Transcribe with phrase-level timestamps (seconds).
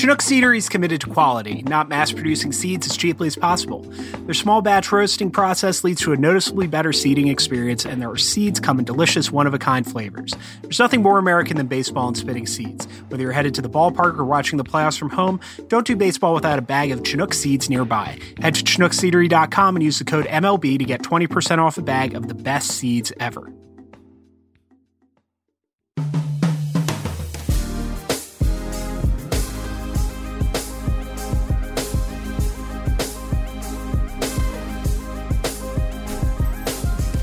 [0.00, 3.80] Chinook Seedery is committed to quality, not mass producing seeds as cheaply as possible.
[4.24, 8.60] Their small batch roasting process leads to a noticeably better seeding experience, and their seeds
[8.60, 10.32] come in delicious, one of a kind flavors.
[10.62, 12.88] There's nothing more American than baseball and spitting seeds.
[13.08, 16.32] Whether you're headed to the ballpark or watching the playoffs from home, don't do baseball
[16.32, 18.18] without a bag of Chinook seeds nearby.
[18.40, 22.26] Head to ChinookSeedery.com and use the code MLB to get 20% off a bag of
[22.26, 23.52] the best seeds ever.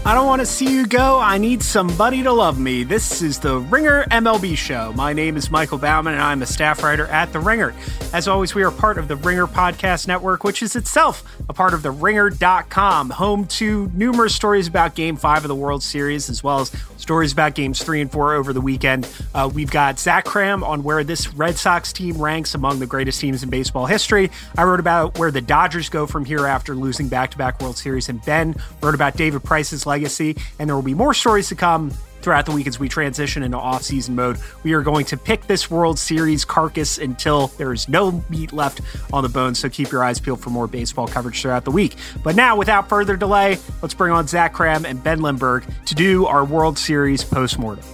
[0.08, 1.20] I don't want to see you go.
[1.20, 2.86] I need somebody to love me.
[2.86, 4.94] This is the Ringer MLB show.
[4.94, 7.76] My name is Michael Baumann, and I'm a staff writer at The Ringer.
[8.14, 11.74] As always, we are part of the Ringer Podcast Network, which is itself a part
[11.74, 16.42] of the Ringer.com, home to numerous stories about Game 5 of the World Series, as
[16.42, 19.08] well as stories about games three and four over the weekend.
[19.34, 23.22] Uh, we've got Zach Kram on where this Red Sox team ranks among the greatest
[23.22, 24.30] teams in baseball history.
[24.58, 27.78] I wrote about where the Dodgers go from here after losing back to back World
[27.78, 30.38] Series, and Ben wrote about David Price's legacy.
[30.60, 33.58] And there will be more stories to come throughout the week as we transition into
[33.58, 34.38] off-season mode.
[34.64, 38.82] We are going to pick this World Series carcass until there is no meat left
[39.14, 39.56] on the bone.
[39.56, 41.96] So keep your eyes peeled for more baseball coverage throughout the week.
[42.24, 46.26] But now, without further delay, let's bring on Zach Kram and Ben Lindbergh to do
[46.26, 47.86] our World Series postmortem.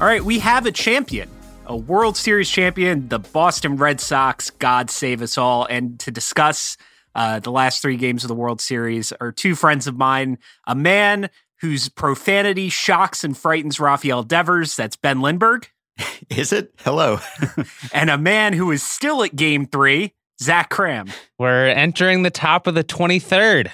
[0.00, 1.28] All right, we have a champion.
[1.66, 5.64] A World Series champion, the Boston Red Sox, God save us all.
[5.64, 6.76] And to discuss
[7.14, 10.74] uh, the last three games of the World Series are two friends of mine, a
[10.74, 14.74] man whose profanity shocks and frightens Rafael Devers.
[14.76, 15.68] That's Ben Lindbergh.
[16.30, 16.72] Is it?
[16.78, 17.20] Hello.
[17.92, 21.12] and a man who is still at game three, Zach Kram.
[21.38, 23.70] We're entering the top of the 23rd.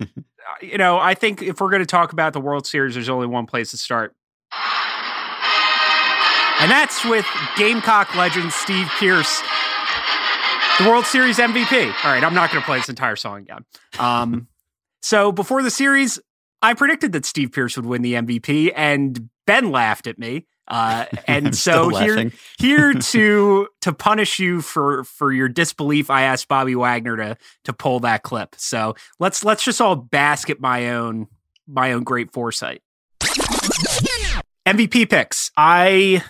[0.62, 3.26] you know, I think if we're going to talk about the World Series, there's only
[3.26, 4.14] one place to start.
[6.60, 9.42] And that's with Gamecock legend Steve Pearce,
[10.78, 11.86] the World Series MVP.
[12.04, 13.64] All right, I'm not going to play this entire song again.
[13.98, 14.48] Um,
[15.02, 16.18] so before the series,
[16.62, 20.46] I predicted that Steve Pearce would win the MVP, and Ben laughed at me.
[20.66, 26.48] Uh, and so here, here to to punish you for for your disbelief, I asked
[26.48, 28.54] Bobby Wagner to to pull that clip.
[28.56, 31.28] So let's let's just all bask at my own
[31.66, 32.82] my own great foresight.
[34.66, 35.50] MVP picks.
[35.56, 36.24] I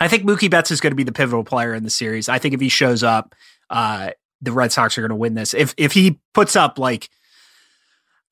[0.00, 2.28] I think Mookie Betts is going to be the pivotal player in the series.
[2.28, 3.34] I think if he shows up,
[3.70, 4.10] uh,
[4.42, 5.54] the Red Sox are going to win this.
[5.54, 7.08] If if he puts up like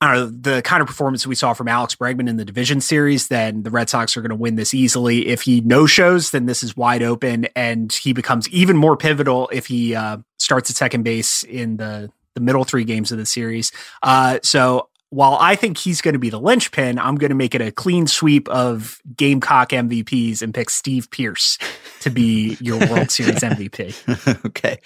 [0.00, 2.80] I don't know, the kind of performance we saw from Alex Bregman in the division
[2.80, 5.28] series, then the Red Sox are going to win this easily.
[5.28, 9.48] If he no shows, then this is wide open, and he becomes even more pivotal
[9.52, 13.26] if he uh, starts at second base in the the middle three games of the
[13.26, 13.70] series.
[14.02, 17.54] Uh, so while I think he's going to be the linchpin, I'm going to make
[17.54, 21.58] it a clean sweep of Gamecock MVPs and pick Steve Pearce
[22.00, 24.46] to be your World Series MVP.
[24.46, 24.80] okay.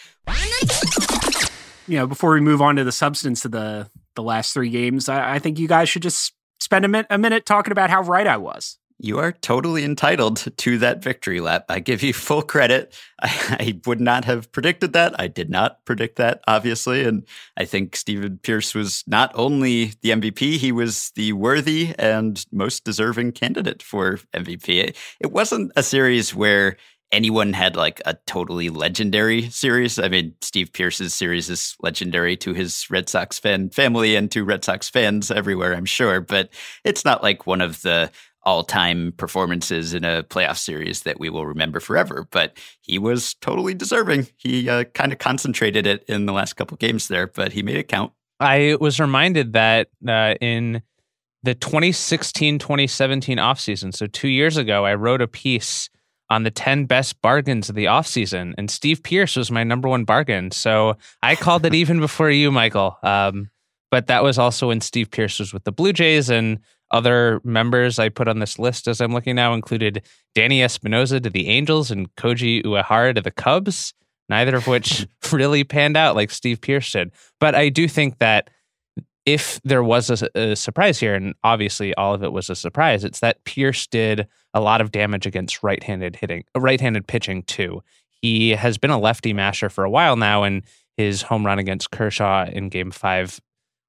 [1.86, 5.08] You know, before we move on to the substance of the the last three games,
[5.08, 8.02] I, I think you guys should just spend a, min- a minute talking about how
[8.02, 8.78] right I was.
[8.98, 11.66] You are totally entitled to that victory lap.
[11.68, 12.94] I give you full credit.
[13.22, 15.18] I, I, would not have predicted that.
[15.20, 17.04] I did not predict that, obviously.
[17.04, 17.26] And
[17.56, 22.84] I think Stephen Pearce was not only the MVP, he was the worthy and most
[22.84, 24.68] deserving candidate for MVP.
[24.68, 26.76] It, it wasn't a series where
[27.12, 29.98] anyone had like a totally legendary series.
[29.98, 34.44] I mean, Steve Pearce's series is legendary to his Red Sox fan family and to
[34.44, 36.50] Red Sox fans everywhere, I'm sure, but
[36.84, 38.10] it's not like one of the
[38.42, 43.74] all-time performances in a playoff series that we will remember forever, but he was totally
[43.74, 44.28] deserving.
[44.36, 47.76] He uh, kind of concentrated it in the last couple games there, but he made
[47.76, 48.12] it count.
[48.38, 50.82] I was reminded that uh, in
[51.42, 52.60] the 2016-2017
[53.38, 55.90] offseason, so 2 years ago, I wrote a piece
[56.28, 58.54] on the 10 best bargains of the offseason.
[58.58, 60.50] And Steve Pearce was my number one bargain.
[60.50, 62.98] So I called it even before you, Michael.
[63.02, 63.50] Um,
[63.90, 66.58] but that was also when Steve Pearce was with the Blue Jays and
[66.90, 70.02] other members I put on this list as I'm looking now included
[70.34, 73.92] Danny Espinosa to the Angels and Koji Uehara to the Cubs,
[74.28, 77.12] neither of which really panned out like Steve Pearce did.
[77.40, 78.50] But I do think that
[79.26, 83.04] if there was a, a, surprise here, and obviously all of it was a surprise,
[83.04, 87.82] it's that Pearce did a lot of damage against right-handed hitting, right-handed pitching too.
[88.22, 90.62] He has been a lefty masher for a while now, and
[90.96, 93.40] his home run against Kershaw in Game Five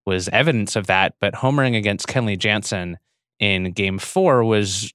[0.06, 1.13] was evidence of that.
[1.22, 2.98] But homering against Kenley Jansen
[3.40, 4.92] in Game Four was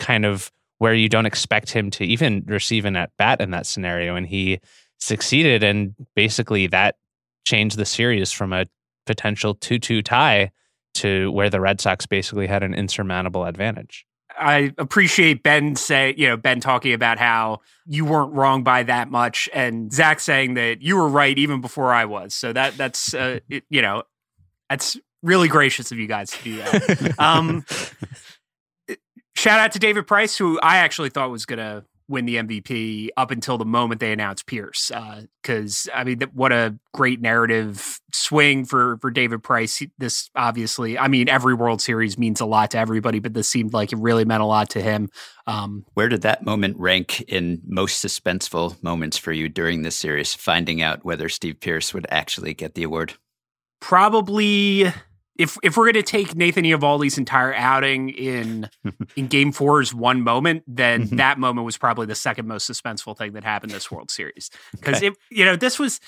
[0.00, 3.66] kind of where you don't expect him to even receive an at bat in that
[3.66, 4.58] scenario, and he
[4.98, 6.96] succeeded, and basically that
[7.46, 8.66] changed the series from a
[9.04, 10.50] potential 2 2 tie
[10.94, 14.06] to where the Red Sox basically had an insurmountable advantage.
[14.38, 19.10] I appreciate Ben say, you know, Ben talking about how you weren't wrong by that
[19.10, 22.34] much, and Zach saying that you were right even before I was.
[22.34, 24.02] So that that's uh, it, you know,
[24.68, 27.14] that's really gracious of you guys to do that.
[27.18, 27.64] um,
[29.36, 33.30] shout out to David Price, who I actually thought was gonna win the MVP up
[33.30, 34.90] until the moment they announced Pearce.
[35.42, 39.82] Because uh, I mean, what a great narrative swing for for David Price.
[39.98, 43.72] This obviously, I mean, every World Series means a lot to everybody, but this seemed
[43.72, 45.08] like it really meant a lot to him.
[45.46, 50.34] Um, Where did that moment rank in most suspenseful moments for you during this series?
[50.34, 53.14] Finding out whether Steve Pearce would actually get the award.
[53.80, 54.92] Probably
[55.36, 58.68] if if we're going to take Nathan Eovaldi's entire outing in
[59.16, 61.16] in Game Four's one moment, then mm-hmm.
[61.16, 64.98] that moment was probably the second most suspenseful thing that happened this World Series because
[64.98, 65.08] okay.
[65.08, 66.00] it you know this was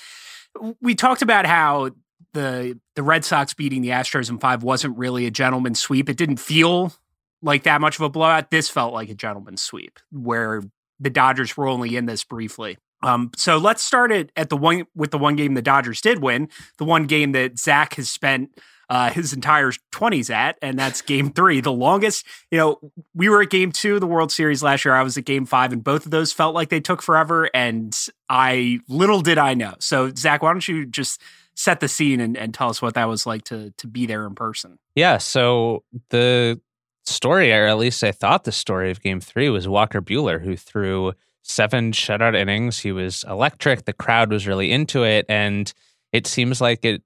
[0.81, 1.91] we talked about how
[2.33, 6.09] the the Red Sox beating the Astros in five wasn't really a gentleman's sweep.
[6.09, 6.93] It didn't feel
[7.41, 8.51] like that much of a blowout.
[8.51, 10.63] This felt like a gentleman's sweep where
[10.99, 12.77] the Dodgers were only in this briefly.
[13.03, 16.21] Um, so let's start it at the one with the one game the Dodgers did
[16.21, 18.59] win, the one game that Zach has spent
[18.89, 21.61] uh, his entire 20s at, and that's game three.
[21.61, 22.79] The longest, you know,
[23.13, 24.93] we were at game two of the World Series last year.
[24.93, 27.49] I was at game five, and both of those felt like they took forever.
[27.53, 27.97] And
[28.29, 29.75] I, little did I know.
[29.79, 31.21] So, Zach, why don't you just
[31.55, 34.25] set the scene and, and tell us what that was like to to be there
[34.25, 34.79] in person?
[34.95, 35.17] Yeah.
[35.17, 36.61] So, the
[37.05, 40.55] story, or at least I thought the story of game three was Walker Buehler, who
[40.55, 41.13] threw
[41.47, 42.79] seven shutout innings.
[42.79, 43.85] He was electric.
[43.85, 45.25] The crowd was really into it.
[45.29, 45.73] And
[46.11, 47.01] it seems like it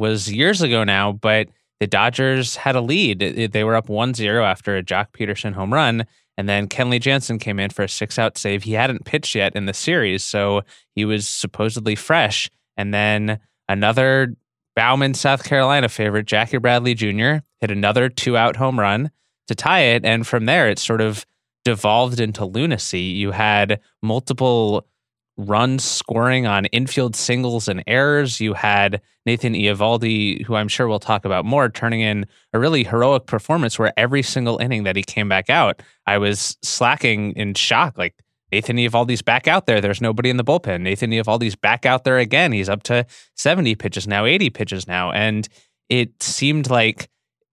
[0.00, 1.48] was years ago now, but
[1.78, 3.20] the Dodgers had a lead.
[3.52, 6.06] They were up 1 0 after a Joc Pederson home run.
[6.36, 8.62] And then Kenley Jansen came in for a six out save.
[8.62, 10.62] He hadn't pitched yet in the series, so
[10.94, 12.50] he was supposedly fresh.
[12.78, 14.34] And then another
[14.74, 19.10] Baumann, South Carolina favorite, Jackie Bradley Jr., hit another two out home run
[19.48, 20.04] to tie it.
[20.04, 21.26] And from there, it sort of
[21.64, 23.00] devolved into lunacy.
[23.00, 24.86] You had multiple
[25.46, 28.40] runs scoring on infield singles and errors.
[28.40, 32.84] You had Nathan Eovaldi, who I'm sure we'll talk about more, turning in a really
[32.84, 37.54] heroic performance where every single inning that he came back out, I was slacking in
[37.54, 37.96] shock.
[37.96, 38.14] Like
[38.52, 39.80] Nathan Eovaldi's back out there.
[39.80, 40.82] There's nobody in the bullpen.
[40.82, 42.52] Nathan Eovaldi's back out there again.
[42.52, 43.06] He's up to
[43.36, 45.12] 70 pitches now, 80 pitches now.
[45.12, 45.48] And
[45.88, 47.08] it seemed like,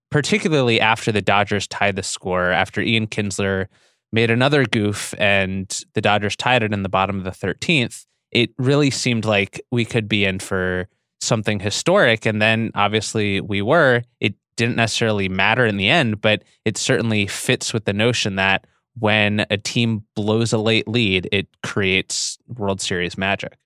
[0.10, 3.68] particularly after the Dodgers tied the score, after Ian Kinsler
[4.12, 8.52] made another goof and the Dodgers tied it in the bottom of the 13th, it
[8.58, 10.88] really seemed like we could be in for
[11.22, 12.26] something historic.
[12.26, 14.04] And then obviously we were.
[14.20, 18.66] It didn't necessarily matter in the end, but it certainly fits with the notion that
[19.00, 23.58] when a team blows a late lead, it creates World Series magic.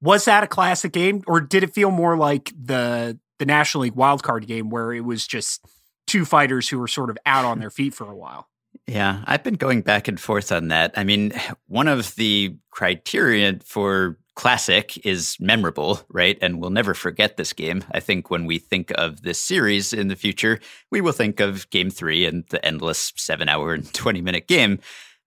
[0.00, 3.94] Was that a classic game, or did it feel more like the the National League
[3.94, 5.64] wildcard game where it was just
[6.06, 8.48] two fighters who were sort of out on their feet for a while?
[8.86, 10.92] Yeah, I've been going back and forth on that.
[10.96, 11.32] I mean,
[11.66, 16.38] one of the criteria for classic is memorable, right?
[16.40, 17.84] And we'll never forget this game.
[17.92, 20.58] I think when we think of this series in the future,
[20.90, 24.78] we will think of game three and the endless seven hour and 20 minute game.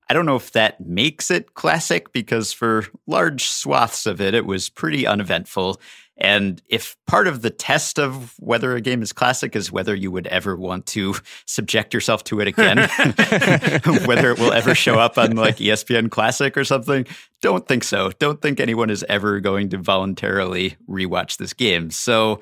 [0.10, 4.46] I don't know if that makes it classic because for large swaths of it, it
[4.46, 5.80] was pretty uneventful.
[6.18, 10.12] And if part of the test of whether a game is classic is whether you
[10.12, 11.16] would ever want to
[11.46, 12.78] subject yourself to it again,
[14.06, 17.06] whether it will ever show up on like ESPN Classic or something,
[17.42, 18.12] don't think so.
[18.20, 21.92] Don't think anyone is ever going to voluntarily rewatch this game.
[21.92, 22.40] So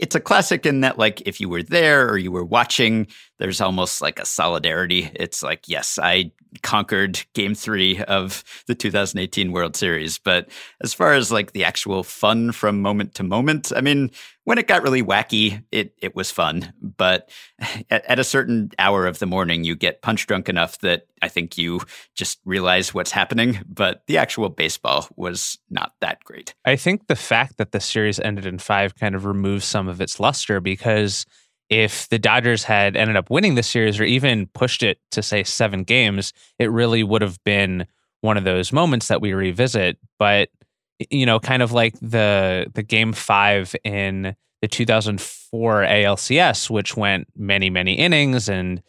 [0.00, 3.60] it's a classic in that like if you were there or you were watching there's
[3.60, 6.30] almost like a solidarity it's like yes i
[6.62, 10.48] conquered game 3 of the 2018 world series but
[10.82, 14.10] as far as like the actual fun from moment to moment i mean
[14.46, 16.72] when it got really wacky, it it was fun.
[16.80, 17.30] But
[17.90, 21.28] at, at, a certain hour of the morning, you get punch drunk enough that I
[21.28, 21.80] think you
[22.14, 23.58] just realize what's happening.
[23.68, 26.54] But the actual baseball was not that great.
[26.64, 30.00] I think the fact that the series ended in five kind of removes some of
[30.00, 31.26] its luster because
[31.68, 35.42] if the Dodgers had ended up winning the series or even pushed it to say
[35.42, 37.86] seven games, it really would have been
[38.20, 39.98] one of those moments that we revisit.
[40.18, 40.50] But
[41.10, 47.28] you know, kind of like the the game five in the 2004 ALCS, which went
[47.36, 48.82] many many innings and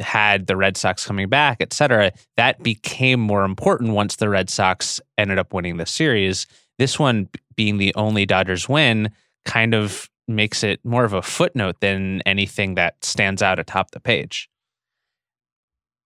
[0.00, 2.12] had the Red Sox coming back, et cetera.
[2.36, 6.46] That became more important once the Red Sox ended up winning the series.
[6.78, 9.10] This one being the only Dodgers win
[9.44, 14.00] kind of makes it more of a footnote than anything that stands out atop the
[14.00, 14.48] page.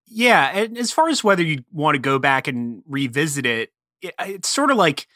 [0.05, 4.13] Yeah, and as far as whether you want to go back and revisit it, it
[4.19, 5.07] it's sort of like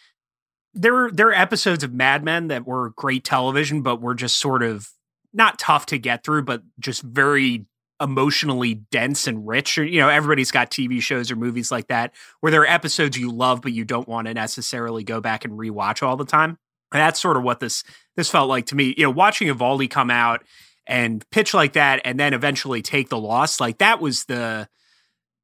[0.74, 4.63] there there are episodes of Mad Men that were great television, but were just sort
[4.63, 4.89] of
[5.34, 7.65] not tough to get through, but just very
[8.01, 9.77] emotionally dense and rich.
[9.77, 13.32] You know, everybody's got TV shows or movies like that where there are episodes you
[13.32, 16.58] love, but you don't want to necessarily go back and rewatch all the time.
[16.91, 17.83] That's sort of what this
[18.15, 18.93] this felt like to me.
[18.98, 20.43] You know, watching Eovaldi come out
[20.88, 24.67] and pitch like that, and then eventually take the loss, like that was the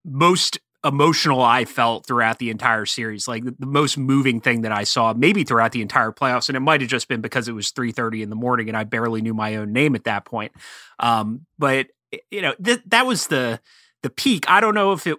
[0.04, 3.28] most emotional I felt throughout the entire series.
[3.28, 6.56] Like the, the, most moving thing that I saw, maybe throughout the entire playoffs, and
[6.56, 8.84] it might have just been because it was three thirty in the morning and I
[8.84, 10.52] barely knew my own name at that point.
[11.00, 11.88] Um, but
[12.32, 13.60] you know, th- that was the
[14.04, 14.50] the peak.
[14.50, 15.18] I don't know if it.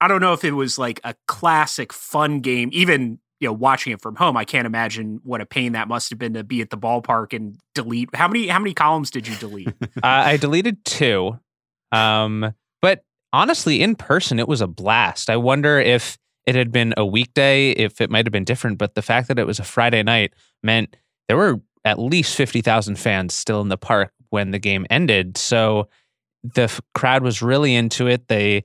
[0.00, 3.92] I don't know if it was like a classic fun game, even you know, watching
[3.92, 4.38] it from home.
[4.38, 7.34] I can't imagine what a pain that must have been to be at the ballpark
[7.34, 8.08] and delete.
[8.14, 9.68] How many how many columns did you delete?
[9.82, 11.38] uh, I deleted two.
[11.92, 15.28] Um, but honestly, in person, it was a blast.
[15.28, 18.78] I wonder if it had been a weekday, if it might have been different.
[18.78, 20.32] But the fact that it was a Friday night
[20.62, 20.96] meant
[21.28, 25.36] there were at least 50,000 fans still in the park when the game ended.
[25.36, 25.88] So
[26.42, 28.28] the f- crowd was really into it.
[28.28, 28.64] They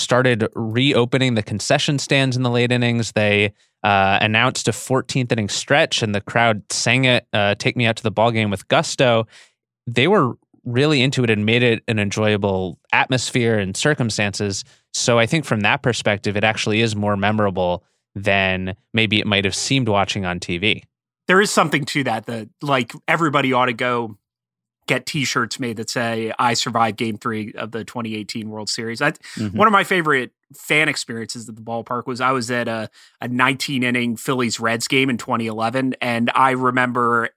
[0.00, 3.12] started reopening the concession stands in the late innings.
[3.12, 3.52] They
[3.82, 7.96] uh, announced a 14th inning stretch, and the crowd sang it, uh, "Take Me Out
[7.96, 9.26] to the Ball Game" with gusto.
[9.86, 14.64] They were really into it and made it an enjoyable atmosphere and circumstances.
[14.92, 19.44] So I think from that perspective, it actually is more memorable than maybe it might
[19.44, 20.82] have seemed watching on TV.
[21.28, 24.18] There is something to that that like everybody ought to go
[24.90, 28.98] get t-shirts made that say I survived game 3 of the 2018 World Series.
[28.98, 29.56] That's mm-hmm.
[29.56, 33.28] one of my favorite fan experiences at the ballpark was I was at a, a
[33.28, 37.28] 19 inning Phillies Reds game in 2011 and I remember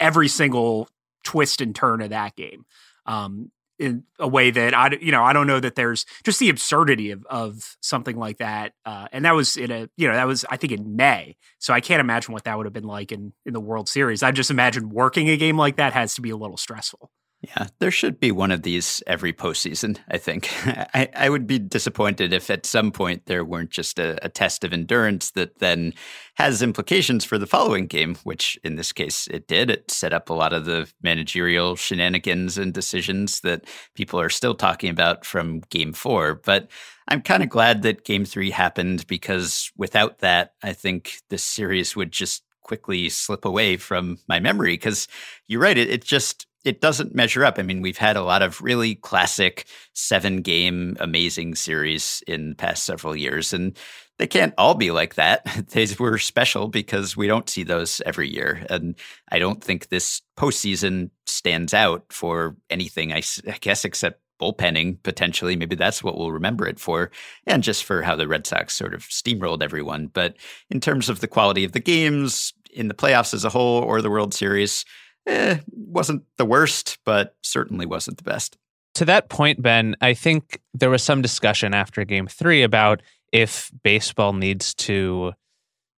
[0.00, 0.88] every single
[1.24, 2.64] twist and turn of that game.
[3.04, 6.48] Um, in a way that I, you know, I don't know that there's just the
[6.48, 8.72] absurdity of of something like that.
[8.84, 11.74] Uh, and that was in a, you know, that was I think in May, so
[11.74, 14.22] I can't imagine what that would have been like in in the World Series.
[14.22, 17.10] I just imagine working a game like that has to be a little stressful.
[17.44, 20.48] Yeah, there should be one of these every postseason, I think.
[20.94, 24.64] I, I would be disappointed if at some point there weren't just a, a, test
[24.64, 25.92] of endurance that then
[26.36, 29.68] has implications for the following game, which in this case it did.
[29.68, 34.54] It set up a lot of the managerial shenanigans and decisions that people are still
[34.54, 36.36] talking about from game four.
[36.36, 36.70] But
[37.08, 41.94] I'm kind of glad that game three happened because without that, I think this series
[41.94, 45.06] would just quickly slip away from my memory because
[45.46, 47.58] you're right it, it just it doesn't measure up.
[47.58, 52.56] I mean, we've had a lot of really classic seven game amazing series in the
[52.56, 53.76] past several years, and
[54.18, 55.42] they can't all be like that.
[55.70, 58.64] They were special because we don't see those every year.
[58.70, 58.94] And
[59.30, 65.56] I don't think this postseason stands out for anything, I, I guess, except bullpenning potentially.
[65.56, 67.10] Maybe that's what we'll remember it for,
[67.46, 70.08] and just for how the Red Sox sort of steamrolled everyone.
[70.08, 70.36] But
[70.70, 74.00] in terms of the quality of the games in the playoffs as a whole or
[74.00, 74.84] the World Series,
[75.26, 78.56] eh, wasn't the worst, but certainly wasn't the best.
[78.94, 83.02] To that point, Ben, I think there was some discussion after game three about
[83.32, 85.32] if baseball needs to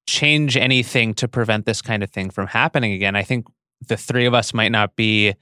[0.06, 3.16] change anything to prevent this kind of thing from happening again.
[3.16, 3.46] I think
[3.86, 5.34] the three of us might not be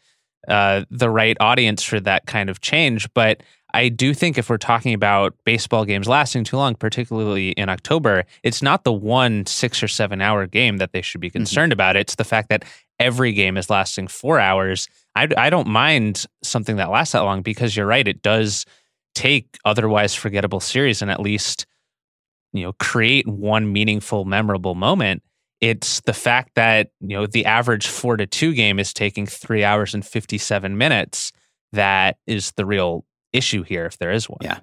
[0.49, 3.43] uh, the right audience for that kind of change, but
[3.75, 8.25] I do think if we're talking about baseball games lasting too long, particularly in October,
[8.45, 11.39] it's not the one six or seven hour game that they should be mm-hmm.
[11.39, 11.81] concerned mm-hmm.
[11.81, 11.97] about.
[11.97, 12.65] It's the fact that
[12.99, 14.89] every game is lasting four hours.
[15.15, 18.07] I, I don't mind something that lasts that long because you're right.
[18.07, 18.65] It does
[19.15, 21.67] take otherwise forgettable series and at least,
[22.53, 25.23] you know, create one meaningful, memorable moment.
[25.61, 29.65] It's the fact that, you know, the average four to two game is taking three
[29.65, 31.33] hours and 57 minutes
[31.73, 34.39] that is the real issue here, if there is one.
[34.43, 34.61] Yeah.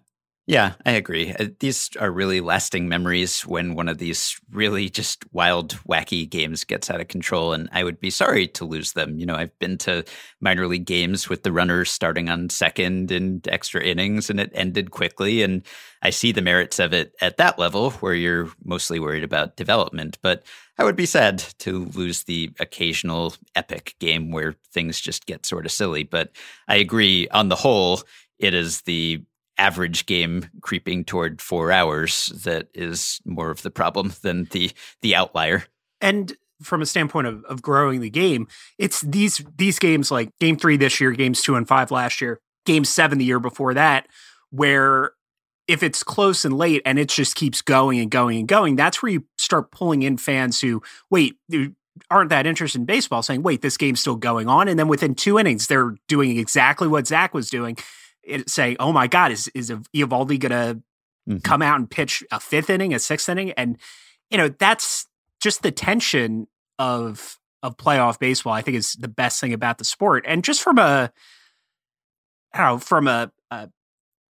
[0.47, 1.31] Yeah, I agree.
[1.39, 6.63] Uh, these are really lasting memories when one of these really just wild, wacky games
[6.63, 7.53] gets out of control.
[7.53, 9.17] And I would be sorry to lose them.
[9.19, 10.03] You know, I've been to
[10.41, 14.91] minor league games with the runners starting on second and extra innings, and it ended
[14.91, 15.43] quickly.
[15.43, 15.61] And
[16.01, 20.17] I see the merits of it at that level where you're mostly worried about development.
[20.23, 20.43] But
[20.79, 25.65] I would be sad to lose the occasional epic game where things just get sort
[25.67, 26.03] of silly.
[26.03, 26.31] But
[26.67, 28.01] I agree on the whole,
[28.39, 29.21] it is the
[29.61, 34.71] average game creeping toward four hours that is more of the problem than the
[35.03, 35.63] the outlier.
[36.01, 38.47] And from a standpoint of, of growing the game,
[38.79, 42.39] it's these these games like game three this year, games two and five last year,
[42.65, 44.07] game seven the year before that,
[44.49, 45.11] where
[45.67, 49.03] if it's close and late and it just keeps going and going and going, that's
[49.03, 51.35] where you start pulling in fans who wait
[52.09, 55.13] aren't that interested in baseball, saying, "Wait, this game's still going on," and then within
[55.13, 57.77] two innings, they're doing exactly what Zach was doing,
[58.47, 60.81] say, "Oh my God, is is Eovaldi going to
[61.29, 61.37] mm-hmm.
[61.39, 63.77] come out and pitch a fifth inning, a sixth inning?" And
[64.29, 65.07] you know, that's
[65.39, 66.47] just the tension
[66.79, 68.53] of of playoff baseball.
[68.53, 71.11] I think is the best thing about the sport, and just from a
[72.57, 73.69] know, from a, a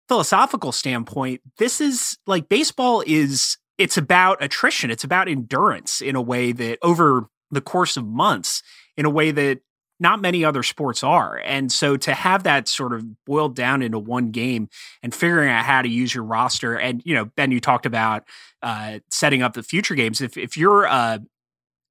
[0.09, 4.91] philosophical standpoint, this is like baseball is it's about attrition.
[4.91, 8.63] It's about endurance in a way that over the course of months,
[8.97, 9.61] in a way that
[10.01, 11.41] not many other sports are.
[11.45, 14.69] And so to have that sort of boiled down into one game
[15.03, 18.25] and figuring out how to use your roster, and you know, Ben, you talked about
[18.63, 20.21] uh, setting up the future games.
[20.21, 21.19] If if you're uh,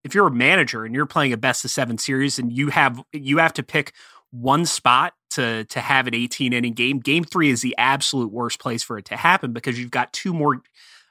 [0.04, 3.02] if you're a manager and you're playing a best of seven series and you have
[3.12, 3.94] you have to pick
[4.32, 8.60] one spot to to have an 18 inning game, game three is the absolute worst
[8.60, 10.62] place for it to happen because you've got two more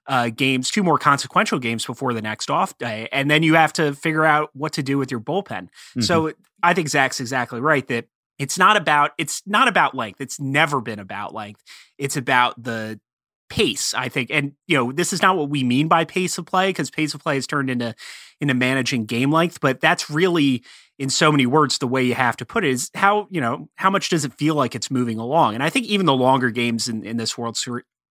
[0.09, 3.73] uh, games, two more consequential games before the next off day, and then you have
[3.75, 5.69] to figure out what to do with your bullpen.
[5.69, 6.01] Mm-hmm.
[6.03, 6.33] So
[6.63, 8.07] I think Zach's exactly right that
[8.39, 10.21] it's not about it's not about length.
[10.21, 11.63] It's never been about length.
[11.99, 13.01] It's about the
[13.49, 13.95] pace.
[13.95, 16.69] I think, and you know, this is not what we mean by pace of play
[16.71, 17.95] because pace of play has turned into
[18.41, 20.63] into managing game length, but that's really
[20.99, 23.69] in so many words the way you have to put it is how you know
[23.77, 26.51] how much does it feel like it's moving along and i think even the longer
[26.51, 27.57] games in, in this world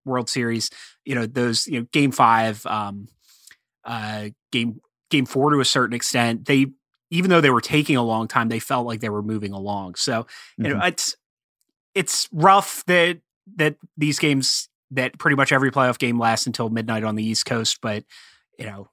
[0.05, 0.69] world series
[1.03, 3.07] you know those you know game five um
[3.83, 6.67] uh game game four to a certain extent they
[7.12, 9.95] even though they were taking a long time, they felt like they were moving along.
[9.95, 10.77] So you mm-hmm.
[10.77, 11.15] know, it's
[11.93, 13.19] it's rough that
[13.55, 17.45] that these games that pretty much every playoff game lasts until midnight on the East
[17.45, 18.03] Coast, but
[18.57, 18.89] you know,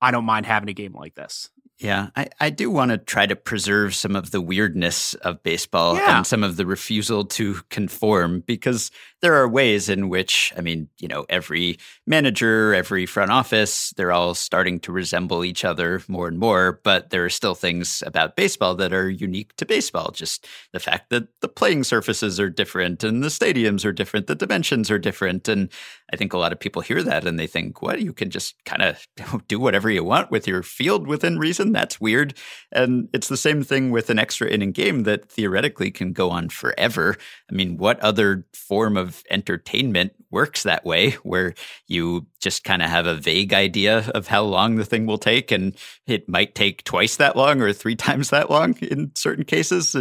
[0.00, 1.50] I don't mind having a game like this.
[1.78, 5.96] Yeah, I, I do want to try to preserve some of the weirdness of baseball
[5.96, 6.18] yeah.
[6.18, 8.92] and some of the refusal to conform because
[9.22, 14.10] there are ways in which, I mean, you know, every manager, every front office, they're
[14.10, 16.80] all starting to resemble each other more and more.
[16.82, 20.10] But there are still things about baseball that are unique to baseball.
[20.10, 24.34] Just the fact that the playing surfaces are different and the stadiums are different, the
[24.34, 25.48] dimensions are different.
[25.48, 25.70] And
[26.12, 28.56] I think a lot of people hear that and they think, what, you can just
[28.64, 29.06] kind of
[29.46, 31.70] do whatever you want with your field within reason?
[31.70, 32.34] That's weird.
[32.72, 36.48] And it's the same thing with an extra inning game that theoretically can go on
[36.48, 37.16] forever.
[37.48, 41.54] I mean, what other form of entertainment works that way, where
[41.86, 45.50] you just kind of have a vague idea of how long the thing will take,
[45.50, 45.76] and
[46.06, 49.94] it might take twice that long or three times that long in certain cases.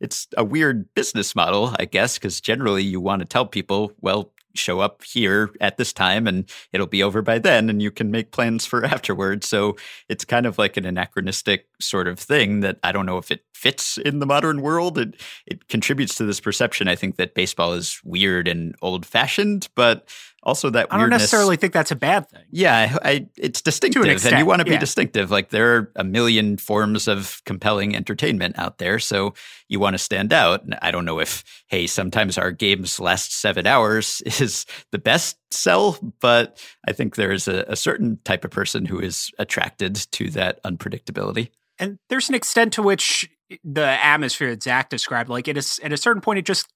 [0.00, 4.32] It's a weird business model, I guess, because generally you want to tell people, well,
[4.54, 8.10] show up here at this time and it'll be over by then and you can
[8.10, 9.48] make plans for afterwards.
[9.48, 9.76] So
[10.08, 13.44] it's kind of like an anachronistic sort of thing that I don't know if it
[13.54, 14.98] fits in the modern world.
[14.98, 19.68] It it contributes to this perception I think that baseball is weird and old fashioned,
[19.74, 20.08] but
[20.48, 22.42] also that I don't necessarily think that's a bad thing.
[22.50, 24.78] Yeah, I, it's distinctive, an and you want to be yeah.
[24.78, 25.30] distinctive.
[25.30, 29.34] Like there are a million forms of compelling entertainment out there, so
[29.68, 30.64] you want to stand out.
[30.80, 35.98] I don't know if hey, sometimes our games last seven hours is the best sell,
[36.20, 40.30] but I think there is a, a certain type of person who is attracted to
[40.30, 41.50] that unpredictability.
[41.78, 43.28] And there's an extent to which
[43.62, 46.66] the atmosphere that Zach described, like at a, at a certain point, it just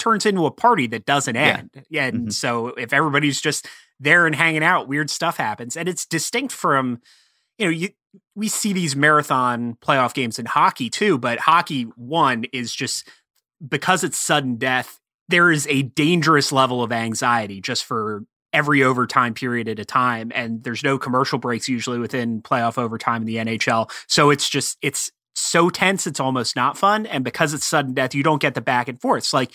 [0.00, 1.70] turns into a party that doesn't end.
[1.88, 2.06] Yeah.
[2.06, 2.30] and mm-hmm.
[2.30, 3.68] so if everybody's just
[4.00, 5.76] there and hanging out, weird stuff happens.
[5.76, 7.00] And it's distinct from,
[7.58, 7.90] you know, you
[8.34, 13.08] we see these marathon playoff games in hockey too, but hockey one is just
[13.66, 19.34] because it's sudden death, there is a dangerous level of anxiety just for every overtime
[19.34, 20.32] period at a time.
[20.34, 23.90] And there's no commercial breaks usually within playoff overtime in the NHL.
[24.08, 27.06] So it's just it's so tense it's almost not fun.
[27.06, 29.18] And because it's sudden death, you don't get the back and forth.
[29.18, 29.52] It's like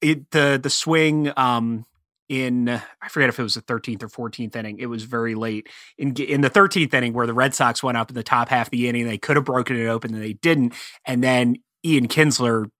[0.00, 1.84] it, the the swing um,
[2.28, 4.78] in I forget if it was the 13th or 14th inning.
[4.78, 8.10] It was very late in in the 13th inning where the Red Sox went up
[8.10, 9.06] in the top half of the inning.
[9.06, 10.74] They could have broken it open and they didn't.
[11.04, 12.70] And then Ian Kinsler,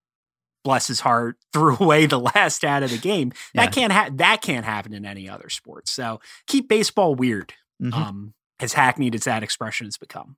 [0.62, 3.32] bless his heart, threw away the last out of the game.
[3.54, 3.64] Yeah.
[3.64, 5.88] That can't ha- that can't happen in any other sport.
[5.88, 7.52] So keep baseball weird.
[7.82, 7.94] Mm-hmm.
[7.94, 10.36] Um, as hackneyed as that expression has become.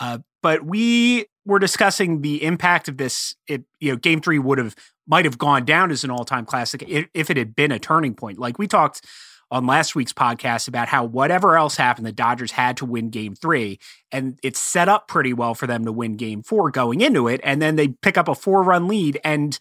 [0.00, 3.36] Uh, but we were discussing the impact of this.
[3.46, 4.74] It, you know, Game Three would have
[5.06, 8.38] might have gone down as an all-time classic if it had been a turning point.
[8.38, 9.04] Like we talked
[9.50, 13.34] on last week's podcast about how whatever else happened, the Dodgers had to win Game
[13.34, 13.78] Three,
[14.10, 17.40] and it's set up pretty well for them to win Game Four going into it,
[17.44, 19.58] and then they pick up a four-run lead, and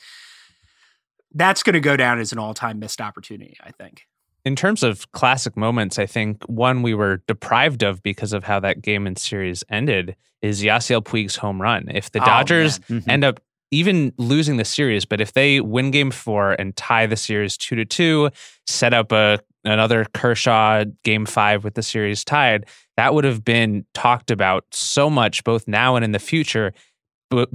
[1.34, 3.58] that's going to go down as an all-time missed opportunity.
[3.64, 4.08] I think
[4.46, 8.60] in terms of classic moments, I think one we were deprived of because of how
[8.62, 11.90] that game and series ended is Yasiel Puig's home run.
[11.90, 13.10] If the oh, Dodgers mm-hmm.
[13.10, 13.42] end up
[13.72, 17.76] even losing the series, but if they win game four and tie the series two
[17.76, 18.30] to two,
[18.68, 22.66] set up a another Kershaw game five with the series tied,
[22.98, 26.74] that would have been talked about so much both now and in the future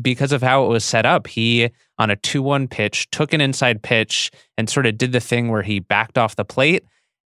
[0.01, 1.27] because of how it was set up.
[1.27, 5.49] He on a 2-1 pitch took an inside pitch and sort of did the thing
[5.49, 6.85] where he backed off the plate,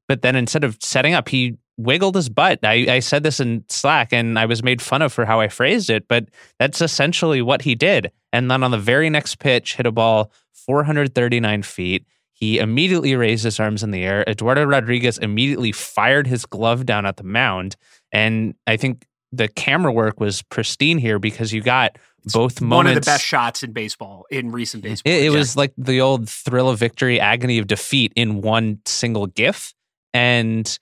[0.09, 2.61] but then instead of setting up, he wiggled his butt.
[2.63, 5.49] I, I said this in Slack and I was made fun of for how I
[5.49, 8.13] phrased it, but that's essentially what he did.
[8.33, 12.07] And then on the very next pitch, hit a ball 439 feet.
[12.33, 14.25] He immediately raised his arms in the air.
[14.27, 17.77] Eduardo Rodriguez immediately fired his glove down at the mound.
[18.13, 21.99] And I think the camera work was pristine here because you got
[22.33, 22.77] both moments.
[22.77, 25.13] One of the best shots in baseball, in recent baseball.
[25.13, 25.39] It, it yeah.
[25.39, 29.75] was like the old thrill of victory, agony of defeat in one single GIF.
[30.13, 30.79] And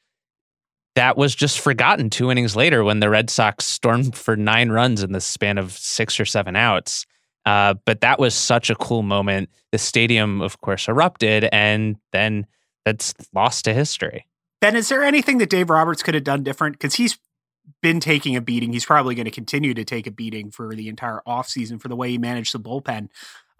[0.99, 5.01] that was just forgotten two innings later when the Red Sox stormed for nine runs
[5.01, 7.07] in the span of six or seven outs.
[7.47, 9.49] Uh, but that was such a cool moment.
[9.71, 12.49] The stadium, of course, erupted, and then
[12.85, 14.27] that's lost to history.
[14.61, 16.75] Ben, is there anything that Dave Roberts could have done different?
[16.75, 17.17] Because he's
[17.81, 18.73] been taking a beating.
[18.73, 21.95] He's probably going to continue to take a beating for the entire offseason for the
[21.95, 23.09] way he managed the bullpen.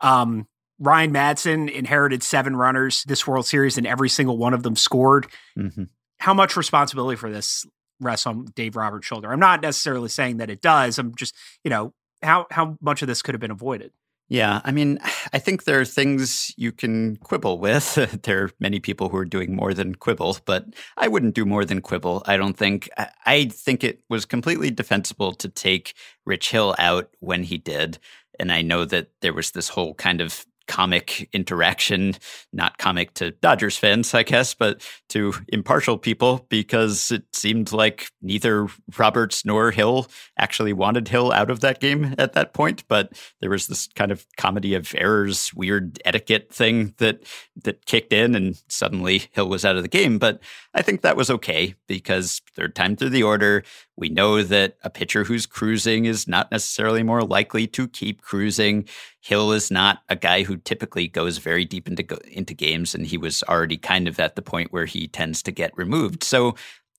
[0.01, 0.49] Um,
[0.81, 5.29] Ryan Madson inherited seven runners this World Series, and every single one of them scored.
[5.57, 5.85] Mm-hmm.
[6.19, 7.65] How much responsibility for this
[8.01, 9.33] rests on Dave Roberts' shoulder?
[9.33, 10.99] I'm not necessarily saying that it does.
[10.99, 13.93] I'm just, you know, how how much of this could have been avoided?
[14.29, 14.99] Yeah, I mean,
[15.33, 17.95] I think there are things you can quibble with.
[18.23, 21.65] there are many people who are doing more than quibble, but I wouldn't do more
[21.65, 22.23] than quibble.
[22.27, 22.89] I don't think.
[23.27, 25.95] I think it was completely defensible to take
[26.27, 27.99] Rich Hill out when he did.
[28.41, 32.15] And I know that there was this whole kind of comic interaction,
[32.53, 38.11] not comic to Dodgers fans, I guess, but to impartial people because it seemed like
[38.23, 40.07] neither Roberts nor Hill
[40.39, 42.85] actually wanted Hill out of that game at that point.
[42.87, 47.25] But there was this kind of comedy of errors, weird etiquette thing that
[47.65, 50.19] that kicked in, and suddenly Hill was out of the game.
[50.19, 50.41] But
[50.75, 53.65] I think that was okay because third time through the order,
[53.97, 58.87] we know that a pitcher who's cruising is not necessarily more likely to keep cruising.
[59.29, 63.19] Hill is not a guy who typically goes very deep into into games, and he
[63.19, 66.25] was already kind of at the point where he tends to get removed.
[66.25, 66.55] So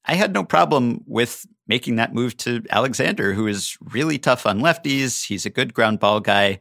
[0.05, 4.59] I had no problem with making that move to Alexander, who is really tough on
[4.59, 5.25] lefties.
[5.25, 6.59] He's a good ground ball guy.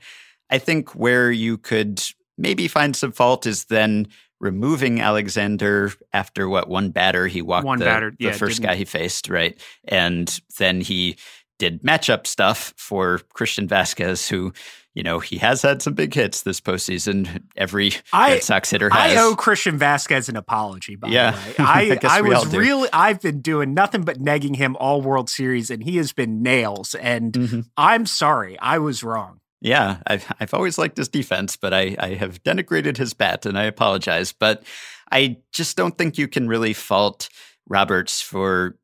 [0.49, 2.03] I think where you could
[2.39, 4.09] maybe find some fault is then
[4.41, 8.75] removing Alexander after what one batter he walked one the, batter, yeah, the 1st guy
[8.75, 9.61] he faced, right?
[9.85, 11.19] And then he
[11.59, 14.55] did matchup stuff for Christian Vázquez, who,
[14.99, 17.45] you know, he has had some big hits this postseason.
[17.57, 19.17] Every I, Red Sox hitter has.
[19.17, 21.55] I owe Christian Vázquez an apology, by yeah, the way.
[21.61, 25.71] I, I, I was really, I've been doing nothing but negging him all World Series,
[25.71, 26.97] and he has been nails.
[26.97, 27.61] And mm-hmm.
[27.77, 29.39] I'm sorry, I was wrong.
[29.61, 33.57] Yeah, I've I've always liked his defense, but I, I have denigrated his bat, and
[33.57, 34.33] I apologize.
[34.33, 34.65] But
[35.13, 37.29] I just don't think you can really fault
[37.69, 38.77] Roberts for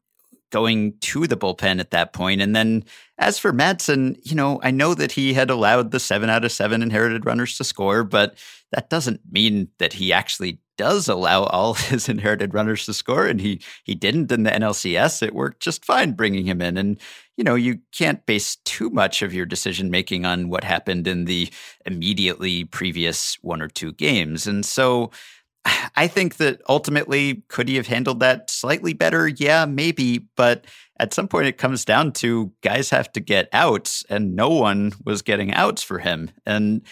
[0.54, 2.40] going to the bullpen at that point.
[2.40, 2.84] And then
[3.18, 6.52] as for Madson, you know, I know that he had allowed the seven out of
[6.52, 8.36] seven inherited runners to score, but
[8.70, 13.40] that doesn't mean that he actually does allow all his inherited runners to score, and
[13.40, 15.24] he he didn't in the NLCS.
[15.24, 17.00] It worked just fine bringing him in, and
[17.36, 21.24] you know you can't base too much of your decision making on what happened in
[21.24, 21.50] the
[21.84, 25.10] immediately previous one or two games, and so.
[25.96, 29.28] I think that ultimately, could he have handled that slightly better?
[29.28, 30.26] Yeah, maybe.
[30.36, 30.66] But
[30.98, 34.92] at some point, it comes down to guys have to get outs, and no one
[35.04, 36.30] was getting outs for him.
[36.44, 36.82] And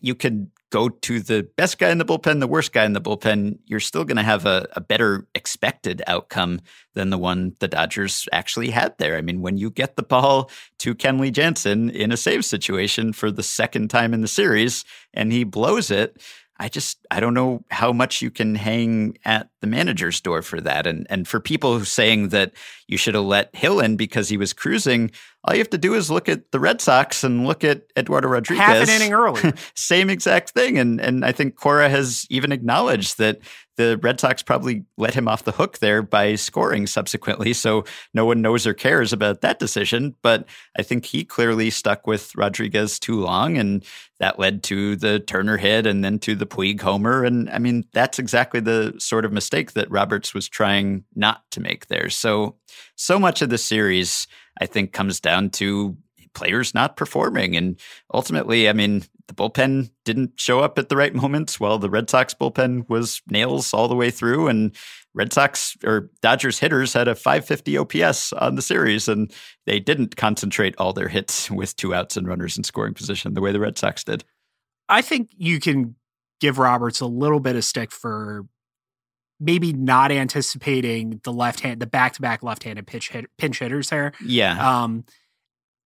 [0.00, 3.00] you can go to the best guy in the bullpen, the worst guy in the
[3.00, 6.60] bullpen, you're still going to have a, a, better expected outcome
[6.94, 9.16] than the one the Dodgers actually had there.
[9.16, 13.30] I mean, when you get the ball to Kenley Jansen in a save situation for
[13.30, 16.20] the second time in the series and he blows it,
[16.58, 20.60] I just I don't know how much you can hang at the manager's door for
[20.60, 20.86] that.
[20.86, 22.52] And and for people saying that
[22.88, 25.10] you should have let Hill in because he was cruising,
[25.44, 28.28] all you have to do is look at the Red Sox and look at Eduardo
[28.28, 28.64] Rodriguez.
[28.64, 29.52] Half an inning early.
[29.74, 30.78] Same exact thing.
[30.78, 33.40] And and I think Cora has even acknowledged that
[33.76, 37.52] the Red Sox probably let him off the hook there by scoring subsequently.
[37.52, 40.14] So no one knows or cares about that decision.
[40.22, 40.46] But
[40.78, 43.58] I think he clearly stuck with Rodriguez too long.
[43.58, 43.84] And
[44.18, 47.24] that led to the Turner hit and then to the Puig homer.
[47.24, 51.60] And I mean, that's exactly the sort of mistake that Roberts was trying not to
[51.60, 52.10] make there.
[52.10, 52.56] So,
[52.96, 54.26] so much of the series,
[54.60, 55.96] I think, comes down to
[56.34, 57.56] players not performing.
[57.56, 57.80] And
[58.12, 62.08] ultimately, I mean, the bullpen didn't show up at the right moments while the Red
[62.08, 64.46] Sox bullpen was nails all the way through.
[64.46, 64.76] And
[65.14, 69.32] Red Sox or Dodgers hitters had a 550 OPS on the series, and
[69.64, 73.40] they didn't concentrate all their hits with two outs and runners in scoring position the
[73.40, 74.22] way the Red Sox did.
[74.88, 75.96] I think you can
[76.38, 78.46] give Roberts a little bit of stick for
[79.38, 83.58] maybe not anticipating the left hand, the back to back left handed pitch hit, pinch
[83.58, 84.12] hitters there.
[84.24, 84.82] Yeah.
[84.82, 85.04] Um,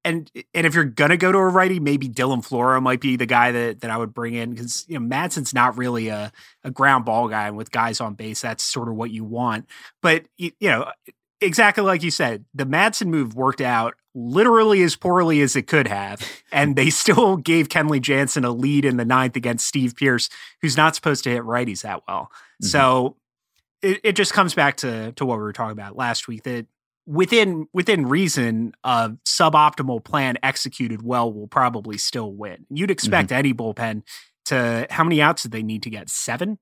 [0.04, 3.26] and and if you're gonna go to a righty, maybe Dylan Floro might be the
[3.26, 6.32] guy that, that I would bring in because you know Madson's not really a,
[6.64, 9.66] a ground ball guy, and with guys on base, that's sort of what you want.
[10.00, 10.90] But you, you know,
[11.40, 15.86] exactly like you said, the Madson move worked out literally as poorly as it could
[15.86, 16.26] have.
[16.52, 20.28] and they still gave Kenley Jansen a lead in the ninth against Steve Pearce,
[20.62, 22.30] who's not supposed to hit righties that well.
[22.62, 22.66] Mm-hmm.
[22.66, 23.16] So
[23.82, 26.66] it, it just comes back to to what we were talking about last week that
[27.06, 32.66] within within reason, a suboptimal plan executed well will probably still win.
[32.70, 33.38] You'd expect mm-hmm.
[33.38, 34.02] any bullpen
[34.46, 36.08] to how many outs did they need to get?
[36.08, 36.58] Seven?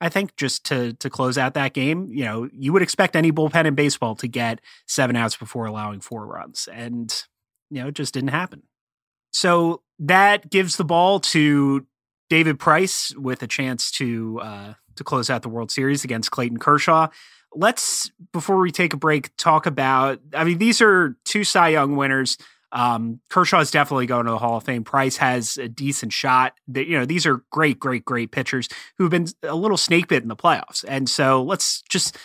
[0.00, 3.30] I think just to to close out that game, you know, you would expect any
[3.30, 7.12] bullpen in baseball to get seven outs before allowing four runs, and
[7.70, 8.62] you know, it just didn't happen.
[9.32, 11.86] So that gives the ball to
[12.30, 16.58] David Price with a chance to uh, to close out the World Series against Clayton
[16.58, 17.08] Kershaw.
[17.54, 20.20] Let's before we take a break talk about.
[20.34, 22.38] I mean, these are two Cy Young winners.
[22.70, 24.84] Um, Kershaw is definitely going to the Hall of Fame.
[24.84, 26.54] Price has a decent shot.
[26.68, 30.22] That you know, these are great, great, great pitchers who've been a little snake bit
[30.22, 30.84] in the playoffs.
[30.86, 32.16] And so let's just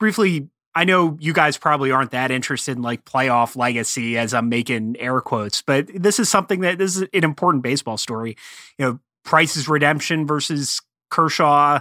[0.00, 0.48] briefly.
[0.74, 4.96] I know you guys probably aren't that interested in like playoff legacy as I'm making
[4.98, 8.38] air quotes, but this is something that this is an important baseball story.
[8.78, 11.80] You know, Price's redemption versus Kershaw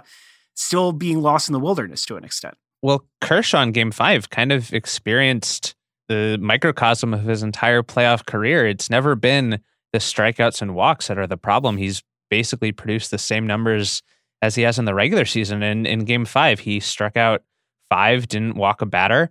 [0.55, 2.55] still being lost in the wilderness to an extent.
[2.81, 5.75] Well, Kershaw in game five kind of experienced
[6.07, 8.67] the microcosm of his entire playoff career.
[8.67, 9.59] It's never been
[9.93, 11.77] the strikeouts and walks that are the problem.
[11.77, 14.01] He's basically produced the same numbers
[14.41, 15.61] as he has in the regular season.
[15.61, 17.43] And in game five, he struck out
[17.89, 19.29] five, didn't walk a batter,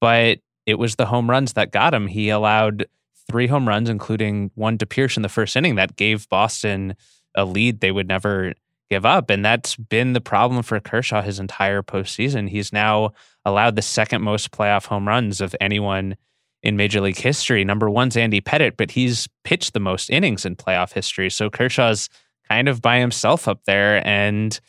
[0.00, 2.06] but it was the home runs that got him.
[2.06, 2.86] He allowed
[3.26, 6.94] three home runs, including one to Pearce in the first inning that gave Boston
[7.34, 8.52] a lead they would never
[8.92, 9.30] give up.
[9.30, 12.46] And that's been the problem for Kershaw his entire postseason.
[12.46, 13.12] He's now
[13.46, 16.14] allowed the second most playoff home runs of anyone
[16.62, 17.64] in Major League history.
[17.64, 21.30] Number one's Andy Pettitte, but he's pitched the most innings in playoff history.
[21.30, 22.10] So Kershaw's
[22.50, 24.06] kind of by himself up there.
[24.06, 24.60] And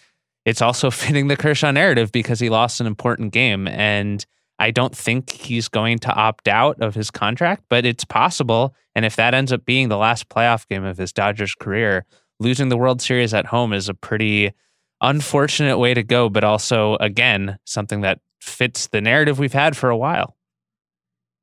[0.46, 3.68] it's also fitting the Kershaw narrative because he lost an important game.
[3.68, 4.26] And
[4.58, 8.74] I don't think he's going to opt out of his contract, but it's possible.
[8.96, 12.06] And if that ends up being the last playoff game of his Dodgers career,
[12.44, 14.54] losing the World Series at home is a pretty
[15.02, 19.90] unfortunate way to go, but also, again, something that fits the narrative we've had for
[19.90, 20.36] a while.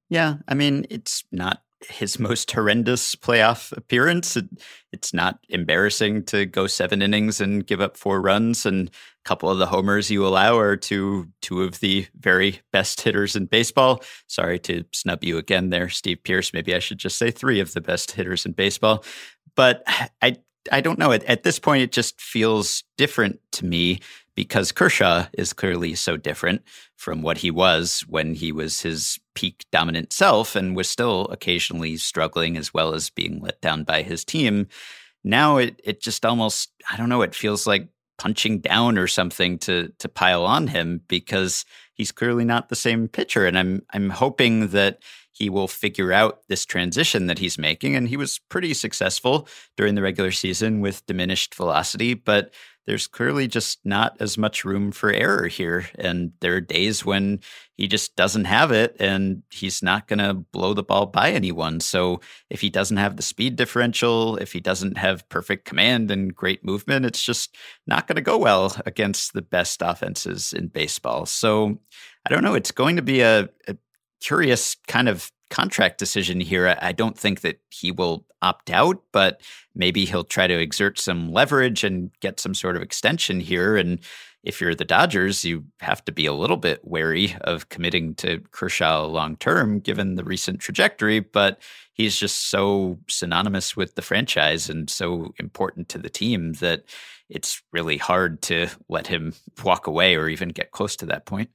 [0.08, 4.36] Yeah, I mean, it's not his most horrendous playoff appearance.
[4.36, 4.46] It,
[4.92, 9.48] it's not embarrassing to go seven innings and give up four runs, and a couple
[9.48, 14.02] of the homers you allow are to two of the very best hitters in baseball.
[14.26, 16.52] Sorry to snub you again there, Steve Pearce.
[16.52, 19.04] Maybe I should just say three of the best hitters in baseball.
[19.56, 19.82] But
[20.22, 20.36] I
[20.70, 21.12] I don't know.
[21.12, 24.00] At, at this point, it just feels different to me
[24.35, 26.62] because Kershaw is clearly so different
[26.96, 31.96] from what he was when he was his peak dominant self and was still occasionally
[31.96, 34.68] struggling as well as being let down by his team.
[35.24, 39.59] Now it it just almost I don't know, it feels like punching down or something
[39.59, 44.11] to to pile on him because he's clearly not the same pitcher and I'm I'm
[44.11, 45.02] hoping that
[45.40, 47.96] he will figure out this transition that he's making.
[47.96, 52.53] And he was pretty successful during the regular season with diminished velocity, but
[52.87, 55.88] there's clearly just not as much room for error here.
[55.94, 57.40] And there are days when
[57.74, 61.81] he just doesn't have it and he's not going to blow the ball by anyone.
[61.81, 66.37] So if he doesn't have the speed differential, if he doesn't have perfect command and
[66.37, 71.24] great movement, it's just not going to go well against the best offenses in baseball.
[71.24, 71.79] So
[72.26, 72.55] I don't know.
[72.55, 73.76] It's going to be a, a
[74.20, 76.76] curious kind of contract decision here.
[76.80, 79.40] I don't think that he will opt out, but
[79.74, 83.76] maybe he'll try to exert some leverage and get some sort of extension here.
[83.76, 83.98] And
[84.42, 88.40] if you're the Dodgers, you have to be a little bit wary of committing to
[88.52, 91.20] Kershaw long term, given the recent trajectory.
[91.20, 91.61] But
[91.92, 96.85] he's just so synonymous with the franchise and so important to the team that
[97.28, 101.50] it's really hard to let him walk away or even get close to that point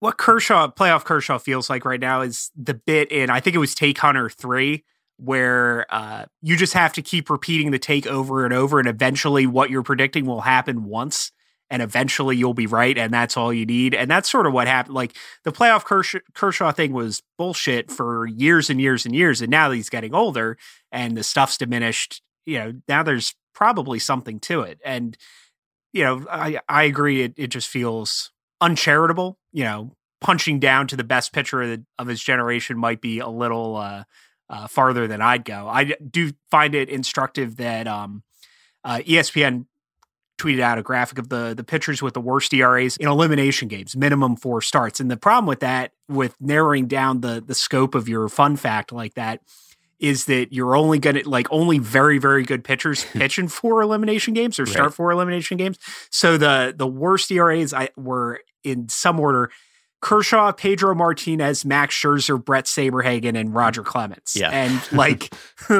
[0.00, 3.60] what Kershaw playoff Kershaw feels like right now is the bit in I think it
[3.60, 4.84] was Take Hunter three
[5.18, 9.46] where uh, you just have to keep repeating the take over and over, and eventually
[9.46, 11.32] what you're predicting will happen once,
[11.70, 13.94] and eventually you'll be right, and that's all you need.
[13.94, 14.94] And that's sort of what happened.
[14.94, 19.50] Like the playoff Kershaw, Kershaw thing was bullshit for years and years and years, and
[19.50, 20.56] now he's getting older
[20.92, 22.22] and the stuff's diminished.
[22.46, 25.16] You know, now there's probably something to it, and
[25.92, 27.22] you know, I I agree.
[27.22, 29.38] It it just feels uncharitable.
[29.52, 33.18] You know, punching down to the best pitcher of, the, of his generation might be
[33.18, 34.04] a little uh,
[34.50, 35.68] uh, farther than I'd go.
[35.68, 38.22] I do find it instructive that um,
[38.84, 39.66] uh, ESPN
[40.38, 43.96] tweeted out a graphic of the the pitchers with the worst ERAs in elimination games,
[43.96, 45.00] minimum four starts.
[45.00, 48.92] And the problem with that, with narrowing down the the scope of your fun fact
[48.92, 49.40] like that,
[49.98, 53.82] is that you're only going to like only very very good pitchers pitch in four
[53.82, 54.94] elimination games or start right.
[54.94, 55.78] four elimination games.
[56.10, 59.50] So the the worst ERAs I were in some order
[60.00, 64.34] Kershaw, Pedro Martinez, Max Scherzer, Bret Saberhagen, and Roger Clemens.
[64.36, 64.50] Yeah.
[64.50, 65.32] And like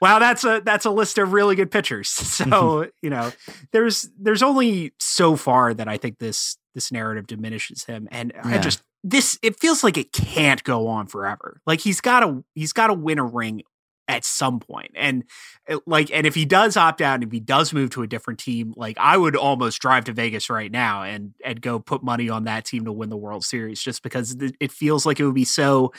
[0.00, 2.08] wow, that's a that's a list of really good pitchers.
[2.36, 2.90] So, mm-hmm.
[3.00, 3.32] you know,
[3.72, 8.08] there's there's only so far that I think this this narrative diminishes him.
[8.10, 11.62] And I just this it feels like it can't go on forever.
[11.66, 13.62] Like he's gotta he's gotta win a ring
[14.08, 14.92] at some point.
[14.94, 15.24] And
[15.68, 18.06] uh, like and if he does opt out and if he does move to a
[18.06, 22.02] different team, like I would almost drive to Vegas right now and and go put
[22.04, 25.24] money on that team to win the World Series just because it feels like it
[25.26, 25.92] would be so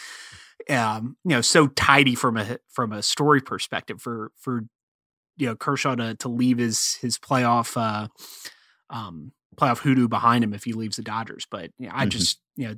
[0.70, 4.64] um you know so tidy from a from a story perspective for for
[5.38, 8.08] you know Kershaw to to leave his his playoff uh
[8.90, 12.10] um playoff hoodoo behind him if he leaves the Dodgers but you know, I Mhm.
[12.12, 12.76] just you know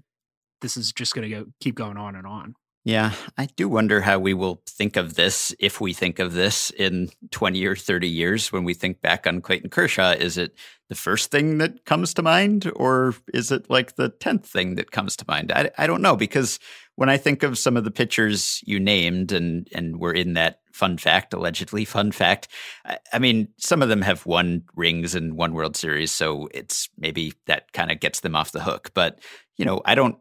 [0.62, 2.54] this is just going to go keep going on and on.
[2.86, 6.70] Yeah, I do wonder how we will think of this if we think of this
[6.72, 10.12] in 20 or 30 years when we think back on Clayton Kershaw.
[10.12, 10.56] Is it
[10.88, 14.92] the first thing that comes to mind, or is it like the 10th thing that
[14.92, 15.52] comes to mind?
[15.52, 16.58] I, I don't know, because
[16.96, 20.62] when I think of some of the pitchers you named and, and were in that
[20.72, 22.48] fun fact, allegedly fun fact,
[22.86, 26.88] I, I mean, some of them have won rings and one World Series, so it's
[26.98, 28.92] maybe that kind of gets them off the hook.
[28.94, 29.20] But
[29.60, 30.18] you know, I don't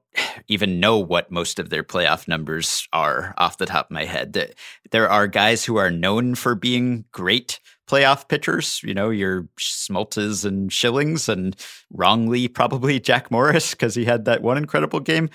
[0.49, 4.53] even know what most of their playoff numbers are off the top of my head.
[4.91, 10.45] There are guys who are known for being great playoff pitchers, you know, your Smoltzes
[10.45, 11.55] and Schillings, and
[11.91, 15.31] wrongly probably Jack Morris because he had that one incredible game.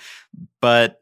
[0.61, 1.01] But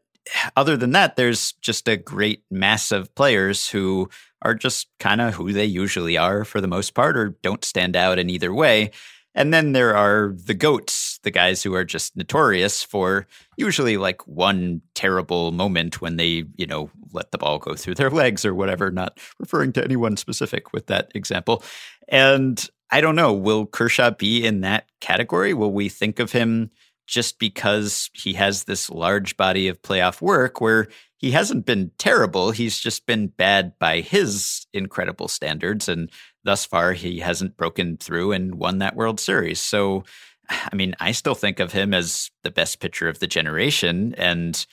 [0.56, 4.08] other than that, there's just a great mass of players who
[4.42, 7.96] are just kind of who they usually are for the most part or don't stand
[7.96, 8.92] out in either way.
[9.34, 14.26] And then there are the goats, the guys who are just notorious for usually like
[14.26, 18.54] one terrible moment when they, you know, let the ball go through their legs or
[18.54, 21.62] whatever, not referring to anyone specific with that example.
[22.08, 25.54] And I don't know, will Kershaw be in that category?
[25.54, 26.70] Will we think of him
[27.06, 30.88] just because he has this large body of playoff work where
[31.22, 32.50] he hasn't been terrible.
[32.50, 35.88] He's just been bad by his incredible standards.
[35.88, 36.10] And
[36.42, 39.60] thus far, he hasn't broken through and won that World Series.
[39.60, 40.04] So,
[40.52, 44.14] I mean, I still think of him as the best pitcher of the generation.
[44.16, 44.64] And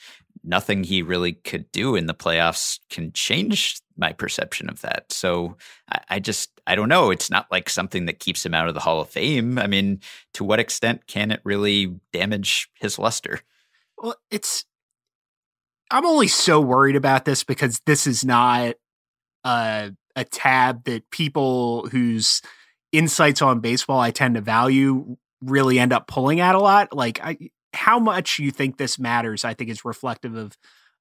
[0.42, 5.12] nothing he really could do in the playoffs can change my perception of that.
[5.12, 5.56] So
[5.92, 7.10] I, I, just, I don't know.
[7.10, 9.58] It's not like something that keeps him out of the Hall of Fame.
[9.58, 10.00] I mean,
[10.34, 13.40] to what extent can it really damage his luster?
[13.98, 14.64] Well, it's,
[15.90, 18.76] I'm only so worried about this because this is not
[19.44, 22.40] a, a tab that people whose
[22.92, 26.92] insights on baseball I tend to value really end up pulling at a lot.
[26.92, 27.36] Like, I,
[27.72, 30.56] how much you think this matters, I think is reflective of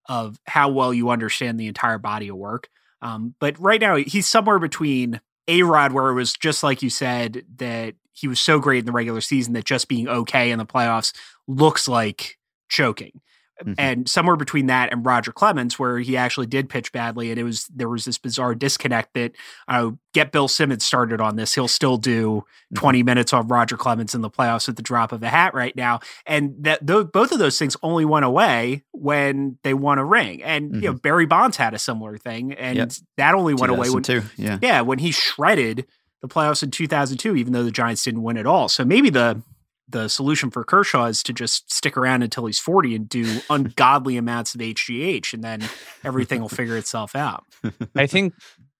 [0.07, 2.67] of how well you understand the entire body of work.
[3.01, 6.89] Um, but right now, he's somewhere between A Rod, where it was just like you
[6.89, 10.57] said that he was so great in the regular season that just being okay in
[10.57, 11.13] the playoffs
[11.47, 12.37] looks like
[12.69, 13.21] choking.
[13.59, 13.73] Mm-hmm.
[13.77, 17.43] And somewhere between that and Roger Clemens, where he actually did pitch badly, and it
[17.43, 19.33] was there was this bizarre disconnect that
[19.67, 21.55] uh, get Bill Simmons started on this.
[21.55, 22.45] He'll still do
[22.75, 23.05] 20 mm-hmm.
[23.05, 25.99] minutes on Roger Clemens in the playoffs at the drop of a hat right now.
[26.25, 30.41] And that th- both of those things only went away when they won a ring.
[30.41, 30.83] And mm-hmm.
[30.83, 32.91] you know Barry Bonds had a similar thing, and yep.
[33.17, 34.03] that only went away when
[34.37, 35.85] yeah yeah when he shredded
[36.21, 38.67] the playoffs in 2002, even though the Giants didn't win at all.
[38.67, 39.41] So maybe the
[39.89, 44.17] the solution for Kershaw is to just stick around until he's 40 and do ungodly
[44.17, 45.63] amounts of HGH and then
[46.03, 47.45] everything will figure itself out.
[47.95, 48.33] I think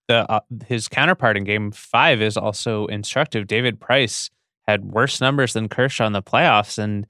[0.07, 3.47] the uh, his counterpart in game 5 is also instructive.
[3.47, 4.29] David Price
[4.67, 7.07] had worse numbers than Kershaw in the playoffs and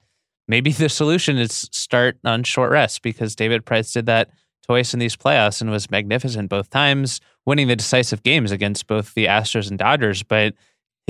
[0.48, 4.30] maybe the solution is start on short rest because David Price did that
[4.70, 9.14] twice in these playoffs and was magnificent both times, winning the decisive games against both
[9.14, 10.54] the Astros and Dodgers, but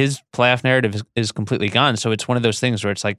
[0.01, 1.97] his playoff narrative is, is, completely gone.
[1.97, 3.19] So it's one of those things where it's like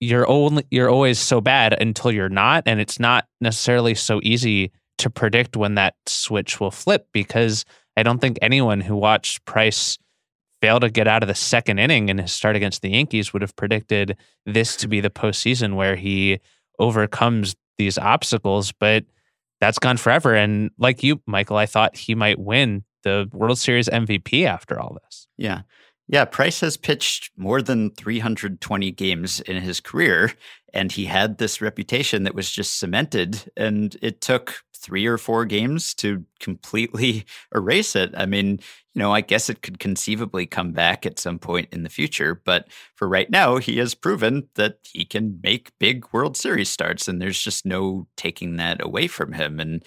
[0.00, 4.70] you're only you're always so bad until you're not, and it's not necessarily so easy
[4.98, 7.64] to predict when that switch will flip because
[7.96, 9.98] I don't think anyone who watched Price
[10.60, 13.42] fail to get out of the second inning in his start against the Yankees would
[13.42, 16.40] have predicted this to be the postseason where he
[16.78, 18.72] overcomes these obstacles.
[18.72, 19.04] But
[19.60, 20.34] that's gone forever.
[20.34, 24.98] And like you, Michael, I thought he might win the World Series MVP after all
[25.04, 25.28] this.
[25.36, 25.62] Yeah.
[26.06, 30.32] Yeah, Price has pitched more than 320 games in his career,
[30.74, 33.50] and he had this reputation that was just cemented.
[33.56, 37.24] And it took three or four games to completely
[37.54, 38.12] erase it.
[38.14, 38.60] I mean,
[38.92, 42.40] you know, I guess it could conceivably come back at some point in the future,
[42.44, 47.08] but for right now, he has proven that he can make big World Series starts,
[47.08, 49.58] and there's just no taking that away from him.
[49.58, 49.82] And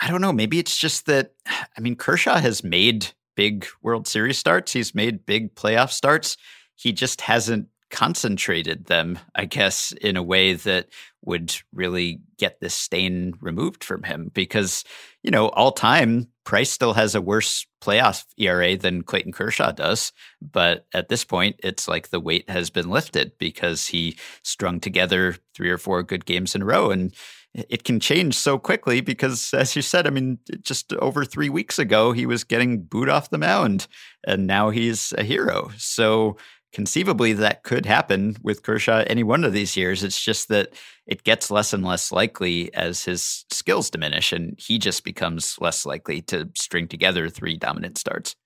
[0.00, 1.32] I don't know, maybe it's just that,
[1.76, 4.72] I mean, Kershaw has made big World Series starts.
[4.72, 6.36] He's made big playoff starts.
[6.74, 10.88] He just hasn't concentrated them, I guess, in a way that
[11.22, 14.32] would really get this stain removed from him.
[14.34, 14.82] Because,
[15.22, 20.12] you know, all time, Price still has a worse playoff ERA than Clayton Kershaw does.
[20.42, 25.36] But at this point, it's like the weight has been lifted because he strung together
[25.54, 26.90] three or four good games in a row.
[26.90, 27.14] And
[27.54, 31.78] it can change so quickly because, as you said, I mean, just over three weeks
[31.78, 33.86] ago, he was getting booed off the mound
[34.26, 35.70] and now he's a hero.
[35.76, 36.36] So,
[36.72, 40.04] conceivably that could happen with Kershaw any one of these years.
[40.04, 40.74] It's just that
[41.06, 45.86] it gets less and less likely as his skills diminish and he just becomes less
[45.86, 48.36] likely to string together three dominant starts.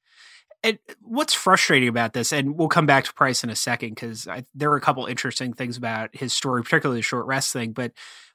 [0.65, 4.29] And what's frustrating about this, and we'll come back to Price in a second because
[4.55, 7.73] there are a couple interesting things about his story, particularly the short rest thing.
[7.73, 7.93] But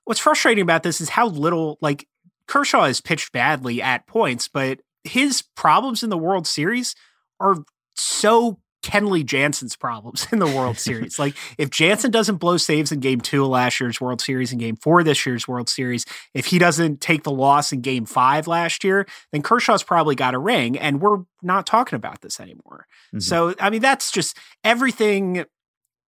[0.07, 2.07] what's frustrating about this is how little, like,
[2.47, 6.95] Kershaw has pitched badly at points, but his problems in the World Series
[7.39, 7.57] are
[7.95, 11.19] so Kenley Jansen's problems in the World Series.
[11.19, 14.61] like if Jansen doesn't blow saves in game two of last year's World Series and
[14.61, 18.47] game four this year's World Series, if he doesn't take the loss in game five
[18.47, 22.87] last year, then Kershaw's probably got a ring and we're not talking about this anymore.
[23.09, 23.19] Mm-hmm.
[23.19, 25.45] So, I mean, that's just everything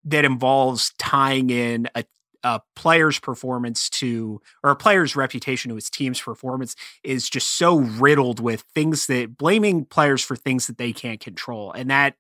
[0.06, 2.06] that involves tying in a
[2.44, 7.78] a player's performance to or a player's reputation to his team's performance is just so
[7.78, 12.16] riddled with things that blaming players for things that they can't control and that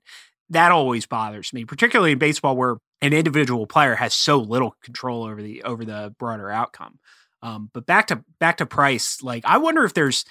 [0.49, 5.24] that always bothers me, particularly in baseball where an individual player has so little control
[5.24, 6.99] over the over the broader outcome.
[7.41, 10.26] Um, but back to back to Price, like I wonder if there's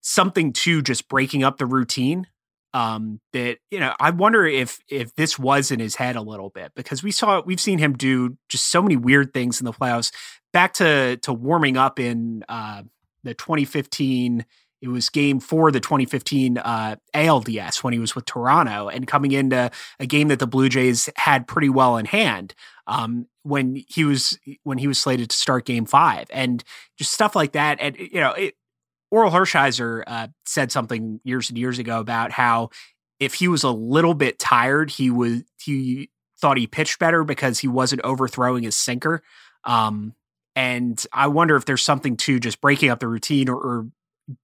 [0.00, 2.26] something to just breaking up the routine.
[2.74, 6.50] Um, that you know, I wonder if if this was in his head a little
[6.50, 9.72] bit because we saw we've seen him do just so many weird things in the
[9.72, 10.12] playoffs.
[10.52, 12.82] Back to to warming up in uh,
[13.22, 14.44] the 2015
[14.84, 19.32] it was game four the 2015 uh, ALDS when he was with Toronto and coming
[19.32, 22.54] into a game that the Blue Jays had pretty well in hand
[22.86, 26.62] um, when he was when he was slated to start game five and
[26.98, 27.78] just stuff like that.
[27.80, 28.56] And, you know, it,
[29.14, 32.70] Orel Hershiser uh, said something years and years ago about how
[33.20, 36.10] if he was a little bit tired, he was he
[36.40, 39.22] thought he pitched better because he wasn't overthrowing his sinker.
[39.62, 40.14] Um,
[40.56, 43.86] and I wonder if there's something to just breaking up the routine or, or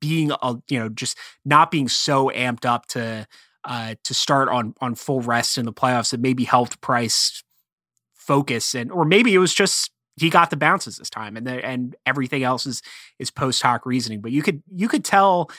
[0.01, 3.27] being a you know just not being so amped up to
[3.65, 7.43] uh to start on on full rest in the playoffs that maybe helped Price
[8.15, 11.65] focus and or maybe it was just he got the bounces this time and the,
[11.65, 12.83] and everything else is
[13.19, 15.51] is post hoc reasoning but you could you could tell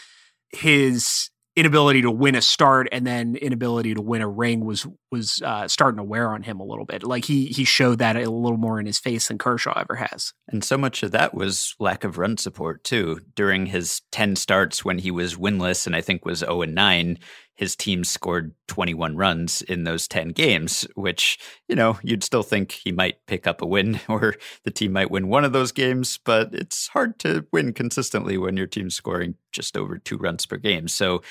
[0.49, 5.41] his inability to win a start and then inability to win a ring was was
[5.45, 7.03] uh, starting to wear on him a little bit.
[7.03, 10.33] Like he he showed that a little more in his face than Kershaw ever has.
[10.47, 13.19] And so much of that was lack of run support too.
[13.35, 17.19] During his 10 starts when he was winless and I think was 0 and 9,
[17.55, 21.37] his team scored 21 runs in those 10 games, which,
[21.67, 25.11] you know, you'd still think he might pick up a win or the team might
[25.11, 29.35] win one of those games, but it's hard to win consistently when your team's scoring
[29.51, 30.87] just over two runs per game.
[30.87, 31.21] So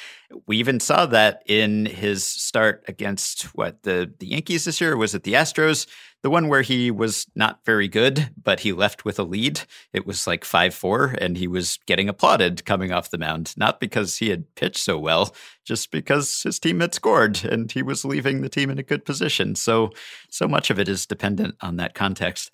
[0.46, 4.96] we even saw that in his start against what the, the Yankees this year.
[4.96, 5.86] Was it the Astros?
[6.22, 9.62] The one where he was not very good, but he left with a lead.
[9.92, 13.80] It was like 5 4, and he was getting applauded coming off the mound, not
[13.80, 18.04] because he had pitched so well, just because his team had scored and he was
[18.04, 19.54] leaving the team in a good position.
[19.54, 19.90] So,
[20.28, 22.50] so much of it is dependent on that context.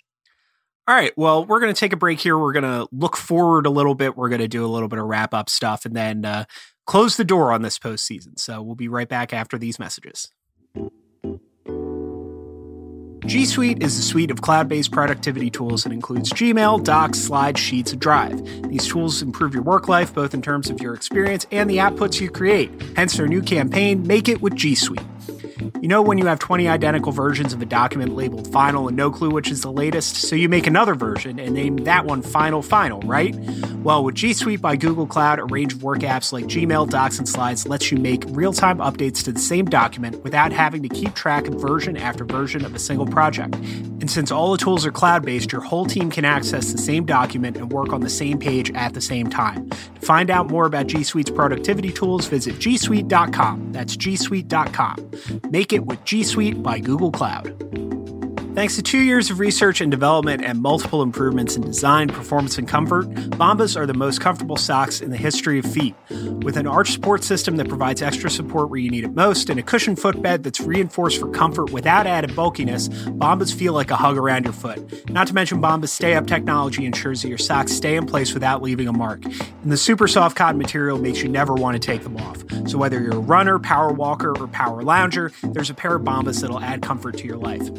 [0.87, 1.11] All right.
[1.17, 2.37] Well, we're going to take a break here.
[2.37, 4.15] We're going to look forward a little bit.
[4.15, 6.45] We're going to do a little bit of wrap up stuff and then uh,
[6.85, 8.39] close the door on this postseason.
[8.39, 10.31] So we'll be right back after these messages.
[13.27, 17.59] G Suite is a suite of cloud based productivity tools that includes Gmail, Docs, Slides,
[17.59, 18.41] Sheets, and Drive.
[18.69, 22.21] These tools improve your work life both in terms of your experience and the outputs
[22.21, 22.71] you create.
[22.95, 25.01] Hence their new campaign, Make It with G Suite.
[25.81, 29.11] You know when you have 20 identical versions of a document labeled final and no
[29.11, 32.61] clue which is the latest, so you make another version and name that one Final
[32.61, 33.35] Final, right?
[33.83, 37.19] Well, with G Suite by Google Cloud, a range of work apps like Gmail, Docs,
[37.19, 40.89] and Slides lets you make real time updates to the same document without having to
[40.89, 43.55] keep track of version after version of a single project.
[43.55, 47.05] And since all the tools are cloud based, your whole team can access the same
[47.05, 49.69] document and work on the same page at the same time.
[49.69, 53.71] To find out more about G Suite's productivity tools, visit gsuite.com.
[53.71, 55.11] That's gsuite.com.
[55.49, 57.96] Make it with G Suite by Google Cloud.
[58.57, 62.67] Thanks to two years of research and development and multiple improvements in design, performance, and
[62.67, 63.05] comfort,
[63.37, 65.93] Bombas are the most comfortable socks in the history of feet.
[66.41, 69.59] With an arch support system that provides extra support where you need it most and
[69.59, 74.17] a cushioned footbed that's reinforced for comfort without added bulkiness, Bombas feel like a hug
[74.17, 75.07] around your foot.
[75.07, 78.63] Not to mention Bombas Stay Up technology ensures that your socks stay in place without
[78.63, 79.23] leaving a mark.
[79.23, 82.43] And the super soft cotton material makes you never want to take them off.
[82.67, 86.41] So whether you're a runner, power walker, or power lounger, there's a pair of Bombas
[86.41, 87.69] that'll add comfort to your life.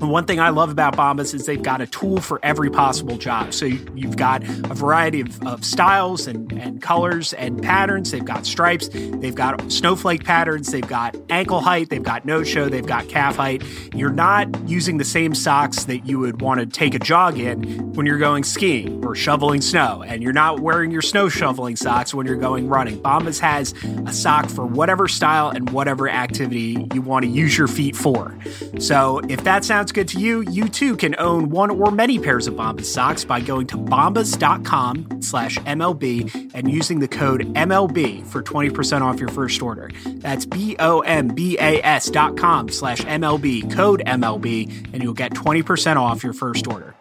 [0.00, 3.52] One thing I love about Bombas is they've got a tool for every possible job.
[3.52, 8.10] So you've got a variety of, of styles and, and colors and patterns.
[8.10, 12.68] They've got stripes, they've got snowflake patterns, they've got ankle height, they've got no show,
[12.68, 13.62] they've got calf height.
[13.94, 17.92] You're not using the same socks that you would want to take a jog in
[17.92, 22.14] when you're going skiing or shoveling snow, and you're not wearing your snow shoveling socks
[22.14, 23.00] when you're going running.
[23.02, 23.74] Bombas has
[24.06, 28.36] a sock for whatever style and whatever activity you want to use your feet for.
[28.78, 32.46] So if that sounds good to you, you too can own one or many pairs
[32.46, 38.42] of Bombas socks by going to bombas.com slash MLB and using the code MLB for
[38.42, 39.90] 20% off your first order.
[40.06, 46.66] That's B-O-M-B-A-S dot com slash MLB, code MLB, and you'll get 20% off your first
[46.66, 46.94] order.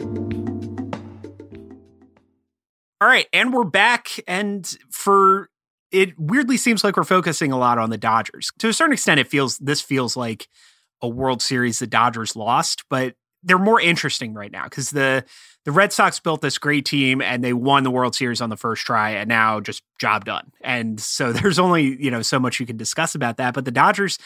[3.02, 4.10] All right, and we're back.
[4.28, 5.50] And for
[5.92, 8.52] it weirdly seems like we're focusing a lot on the Dodgers.
[8.60, 10.48] To a certain extent, it feels this feels like
[11.02, 15.24] a World Series the Dodgers lost, but they're more interesting right now because the
[15.66, 18.58] the Red Sox built this great team and they won the World Series on the
[18.58, 20.52] first try and now just job done.
[20.62, 23.54] And so there's only, you know, so much you can discuss about that.
[23.54, 24.18] But the Dodgers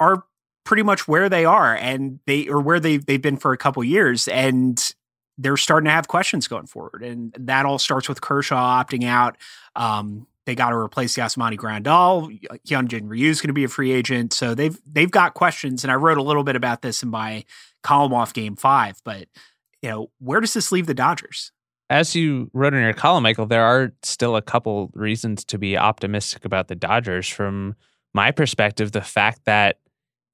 [0.00, 0.24] are
[0.64, 3.84] pretty much where they are and they or where they they've been for a couple
[3.84, 4.28] years.
[4.28, 4.94] And
[5.38, 7.02] they're starting to have questions going forward.
[7.02, 9.36] And that all starts with Kershaw opting out.
[9.74, 12.40] Um, they got to replace Yasmani Grandal.
[12.66, 15.84] Hyunjin Ryu is going to be a free agent, so they've they've got questions.
[15.84, 17.44] And I wrote a little bit about this in my
[17.82, 19.00] column off Game Five.
[19.04, 19.28] But
[19.82, 21.52] you know, where does this leave the Dodgers?
[21.90, 25.76] As you wrote in your column, Michael, there are still a couple reasons to be
[25.76, 27.28] optimistic about the Dodgers.
[27.28, 27.76] From
[28.14, 29.78] my perspective, the fact that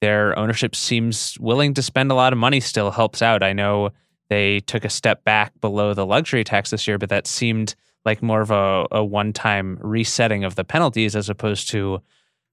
[0.00, 3.42] their ownership seems willing to spend a lot of money still helps out.
[3.42, 3.90] I know
[4.30, 7.74] they took a step back below the luxury tax this year, but that seemed
[8.08, 12.00] like more of a, a one time resetting of the penalties as opposed to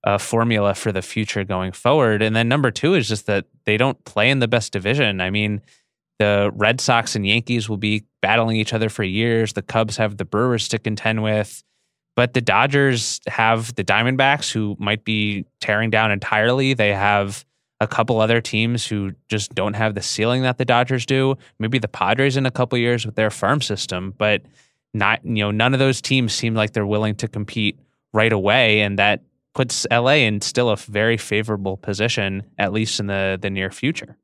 [0.03, 2.21] a formula for the future going forward.
[2.21, 5.21] And then number two is just that they don't play in the best division.
[5.21, 5.61] I mean,
[6.19, 9.53] the Red Sox and Yankees will be battling each other for years.
[9.53, 11.63] The Cubs have the Brewers to contend with.
[12.17, 16.73] But the Dodgers have the Diamondbacks who might be tearing down entirely.
[16.73, 17.45] They have
[17.79, 21.37] a couple other teams who just don't have the ceiling that the Dodgers do.
[21.59, 24.41] Maybe the Padres in a couple years with their farm system, but
[24.95, 27.79] not you know none of those teams seem like they're willing to compete
[28.13, 29.21] right away, and that
[29.53, 34.17] puts LA in still a very favorable position, at least in the the near future.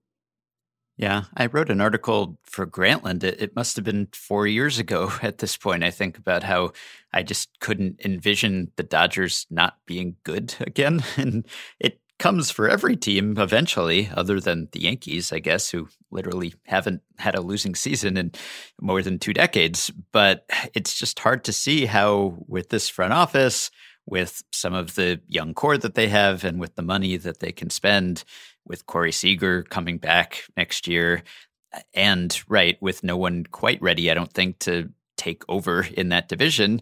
[0.98, 3.24] Yeah, I wrote an article for Grantland.
[3.24, 6.74] It, it, must have been four years ago at this point, I think, about how
[7.12, 11.04] I just couldn't envision the Dodgers not being good again.
[11.18, 11.46] And
[11.80, 17.02] it comes for every team eventually, other than the Yankees, I guess, who literally haven't
[17.18, 18.32] had a losing season in
[18.80, 19.92] more than two decades.
[20.12, 20.46] But
[20.76, 23.72] it's just hard to see how, with this front office,
[24.06, 27.52] with some of the young core that they have, and with the money that they
[27.52, 28.24] can spend,
[28.68, 31.24] with Corey Seager coming back next year,
[31.96, 36.30] and right, with no one quite ready, I don't think, to take over in that
[36.30, 36.82] division.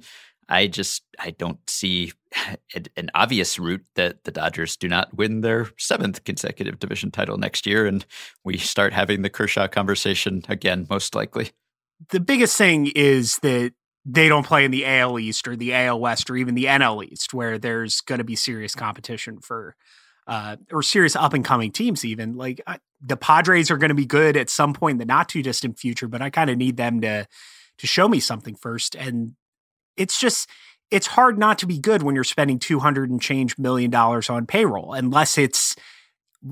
[0.49, 2.11] I just I don't see
[2.97, 7.65] an obvious route that the Dodgers do not win their seventh consecutive division title next
[7.65, 8.05] year, and
[8.43, 11.51] we start having the Kershaw conversation again, most likely.
[12.09, 13.73] The biggest thing is that
[14.05, 17.05] they don't play in the AL East or the AL West or even the NL
[17.05, 19.75] East, where there's going to be serious competition for
[20.25, 22.05] uh, or serious up and coming teams.
[22.05, 22.61] Even like
[23.01, 25.77] the Padres are going to be good at some point in the not too distant
[25.77, 27.27] future, but I kind of need them to
[27.77, 28.95] to show me something first.
[28.95, 29.35] And
[29.99, 30.49] it's just
[30.89, 34.47] it's hard not to be good when you're spending 200 and change million dollars on
[34.47, 35.75] payroll unless it's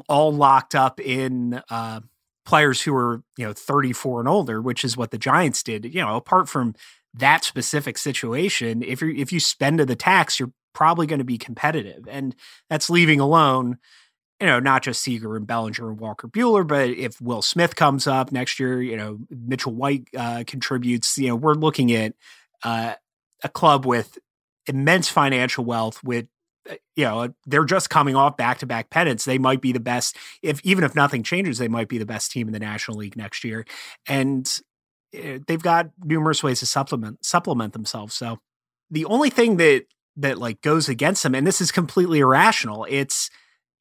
[0.08, 2.02] all locked up in uh,
[2.46, 5.86] players who are you know 34 and older which is what the giants did.
[5.86, 6.76] You know apart from
[7.14, 11.26] that specific situation if you if you spend to the tax you're probably going to
[11.26, 12.36] be competitive and
[12.70, 13.80] that's leaving alone
[14.40, 18.06] you know, not just Seager and Bellinger and Walker Buehler, but if Will Smith comes
[18.06, 22.14] up next year, you know, Mitchell White uh, contributes, you know, we're looking at
[22.64, 22.94] uh,
[23.44, 24.18] a club with
[24.68, 26.28] immense financial wealth with
[26.70, 29.26] uh, you know they're just coming off back-to-back pennants.
[29.26, 32.32] They might be the best if even if nothing changes they might be the best
[32.32, 33.66] team in the national league next year.
[34.08, 34.48] And
[35.14, 38.14] eh, they've got numerous ways to supplement supplement themselves.
[38.14, 38.40] So
[38.90, 39.86] the only thing that
[40.18, 43.30] that like goes against them and this is completely irrational it's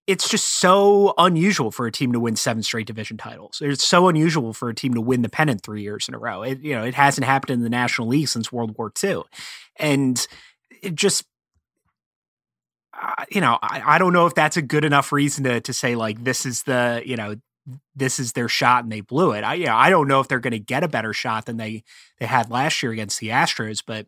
[0.06, 3.60] it's just so unusual for a team to win seven straight division titles.
[3.60, 6.42] It's so unusual for a team to win the pennant three years in a row.
[6.42, 9.22] It, you know, it hasn't happened in the National League since World War II,
[9.76, 10.26] and
[10.82, 11.24] it just,
[13.00, 15.72] uh, you know, I, I don't know if that's a good enough reason to to
[15.72, 17.34] say like this is the you know
[17.96, 19.42] this is their shot and they blew it.
[19.42, 21.56] I you know, I don't know if they're going to get a better shot than
[21.56, 21.82] they
[22.20, 24.06] they had last year against the Astros, but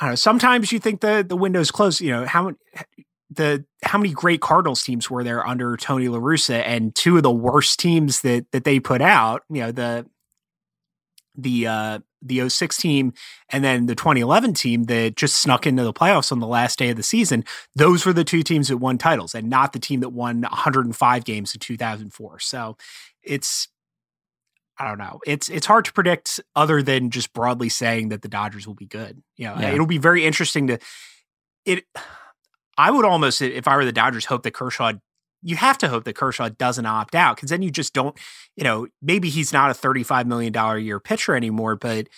[0.00, 0.14] I don't know.
[0.14, 2.00] Sometimes you think the the window's closed.
[2.00, 2.52] You know how
[3.30, 7.22] the how many great Cardinals teams were there under Tony La Russa, and two of
[7.22, 10.06] the worst teams that that they put out, you know, the
[11.36, 13.12] the uh the 06 team
[13.50, 16.90] and then the 2011 team that just snuck into the playoffs on the last day
[16.90, 17.44] of the season,
[17.76, 21.24] those were the two teams that won titles and not the team that won 105
[21.24, 22.40] games in 2004.
[22.40, 22.76] So
[23.22, 23.68] it's
[24.80, 25.20] I don't know.
[25.26, 28.86] It's it's hard to predict other than just broadly saying that the Dodgers will be
[28.86, 29.22] good.
[29.36, 29.72] You know, yeah.
[29.72, 30.78] it'll be very interesting to
[31.64, 31.84] it
[32.78, 34.92] I would almost, if I were the Dodgers, hope that Kershaw.
[35.40, 38.18] You have to hope that Kershaw doesn't opt out because then you just don't.
[38.56, 42.08] You know, maybe he's not a thirty-five million dollar a year pitcher anymore, but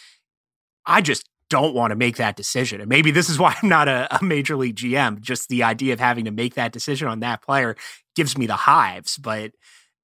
[0.86, 2.80] I just don't want to make that decision.
[2.80, 5.20] And maybe this is why I'm not a, a, major league GM.
[5.20, 7.76] Just the idea of having to make that decision on that player
[8.16, 9.18] gives me the hives.
[9.18, 9.52] But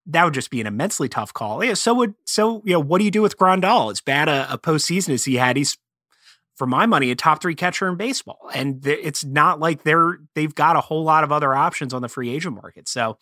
[0.07, 1.65] that would just be an immensely tough call.
[1.65, 1.75] Yeah.
[1.75, 3.91] So would so you know what do you do with Grandal?
[3.91, 5.79] As bad a, a postseason as he had, he's
[6.57, 8.51] for my money, a top three catcher in baseball.
[8.55, 12.03] And th- it's not like they're they've got a whole lot of other options on
[12.03, 12.89] the free agent market.
[12.89, 13.19] So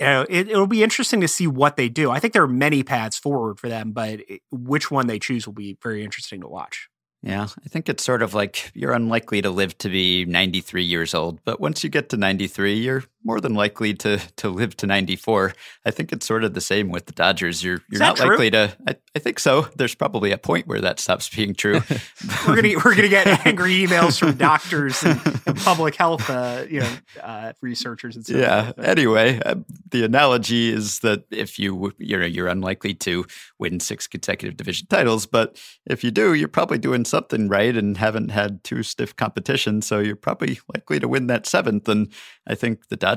[0.00, 2.10] it, it'll be interesting to see what they do.
[2.10, 5.46] I think there are many paths forward for them, but it, which one they choose
[5.46, 6.88] will be very interesting to watch.
[7.22, 11.14] Yeah, I think it's sort of like you're unlikely to live to be 93 years
[11.14, 14.86] old, but once you get to 93, you're more than likely to to live to
[14.86, 15.54] 94.
[15.86, 17.64] I think it's sort of the same with the Dodgers.
[17.64, 18.30] You're you're not true?
[18.30, 18.76] likely to.
[18.86, 19.68] I, I, think so.
[19.76, 21.80] There's probably a point where that stops being true.
[22.46, 26.80] we're gonna we're gonna get angry emails from doctors and, and public health, uh, you
[26.80, 28.36] know, uh, researchers and stuff.
[28.36, 28.72] Yeah.
[28.76, 29.56] Like anyway, uh,
[29.90, 33.24] the analogy is that if you you know you're unlikely to
[33.58, 37.96] win six consecutive division titles, but if you do, you're probably doing something right and
[37.96, 41.88] haven't had too stiff competition, so you're probably likely to win that seventh.
[41.88, 42.12] And
[42.46, 43.13] I think the Dodgers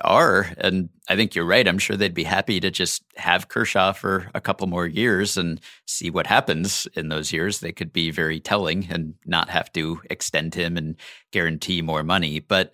[0.00, 0.52] are.
[0.58, 1.66] And I think you're right.
[1.66, 5.60] I'm sure they'd be happy to just have Kershaw for a couple more years and
[5.86, 7.60] see what happens in those years.
[7.60, 10.96] They could be very telling and not have to extend him and
[11.32, 12.40] guarantee more money.
[12.40, 12.72] But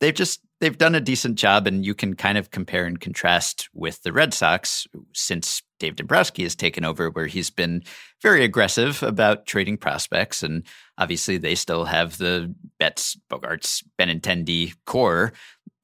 [0.00, 3.68] they've just they've done a decent job and you can kind of compare and contrast
[3.72, 7.82] with the Red Sox since Dave Dombrowski has taken over where he's been
[8.20, 10.64] very aggressive about trading prospects and
[10.98, 15.32] obviously they still have the Betts Bogaerts Benintendi core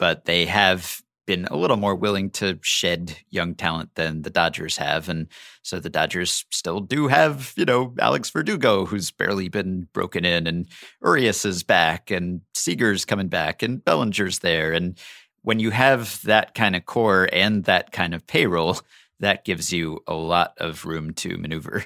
[0.04, 4.76] but they have been a little more willing to shed young talent than the Dodgers
[4.76, 5.08] have.
[5.08, 5.28] And
[5.62, 10.46] so the Dodgers still do have, you know, Alex Verdugo, who's barely been broken in,
[10.46, 10.66] and
[11.02, 14.74] Urias is back, and Seager's coming back, and Bellinger's there.
[14.74, 14.98] And
[15.40, 18.80] when you have that kind of core and that kind of payroll,
[19.20, 21.82] that gives you a lot of room to maneuver.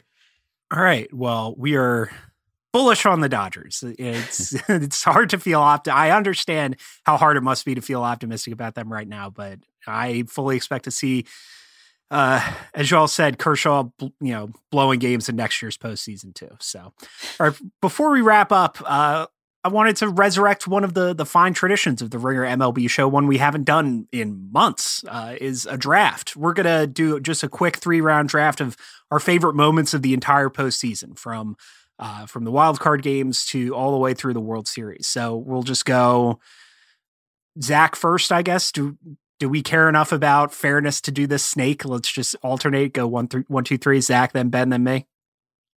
[0.73, 1.09] All right.
[1.15, 2.11] Well, we are
[2.79, 3.83] bullish on the Dodgers.
[3.99, 5.89] It's it's hard to feel opt.
[5.89, 9.59] I understand how hard it must be to feel optimistic about them right now, but
[9.87, 11.25] I fully expect to see,
[12.11, 12.41] uh,
[12.75, 16.51] as you all said, Kershaw, you know, blowing games in next year's postseason too.
[16.61, 16.81] So,
[17.41, 19.27] all right, before we wrap up, uh,
[19.65, 23.09] I wanted to resurrect one of the the fine traditions of the Ringer MLB show,
[23.09, 26.37] one we haven't done in months, uh, is a draft.
[26.37, 28.77] We're gonna do just a quick three round draft of
[29.11, 31.57] our favorite moments of the entire postseason, from
[31.99, 35.07] uh, from the wild card games to all the way through the World Series.
[35.07, 36.39] So we'll just go
[37.61, 38.71] Zach first, I guess.
[38.73, 38.97] Do
[39.39, 41.85] do we care enough about fairness to do this snake?
[41.85, 44.01] Let's just alternate, go one, three, one, two, three.
[44.01, 45.07] Zach, then Ben, then me.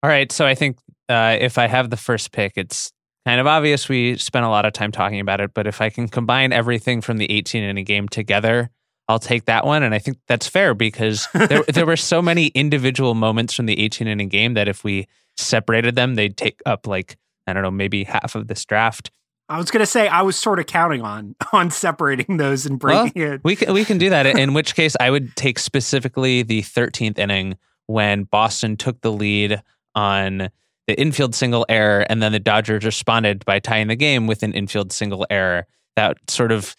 [0.04, 0.32] All right.
[0.32, 0.78] So I think
[1.10, 2.92] uh, if I have the first pick, it's
[3.26, 5.54] kind of obvious we spent a lot of time talking about it.
[5.54, 8.72] But if I can combine everything from the 18 inning game together,
[9.12, 9.84] I'll take that one.
[9.84, 13.78] And I think that's fair because there, there were so many individual moments from the
[13.78, 17.72] 18 inning game that if we separated them, they'd take up like, I don't know,
[17.72, 19.12] maybe half of this draft.
[19.50, 23.22] I was gonna say I was sort of counting on on separating those and breaking
[23.22, 23.42] well, it.
[23.44, 24.26] We can we can do that.
[24.38, 27.58] In which case, I would take specifically the 13th inning
[27.88, 29.62] when Boston took the lead
[29.94, 30.50] on
[30.88, 34.54] the infield single error, and then the Dodgers responded by tying the game with an
[34.54, 35.68] infield single error.
[35.98, 36.74] That sort of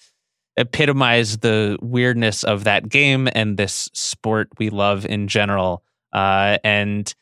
[0.57, 5.83] epitomized the weirdness of that game and this sport we love in general.
[6.13, 7.15] Uh, and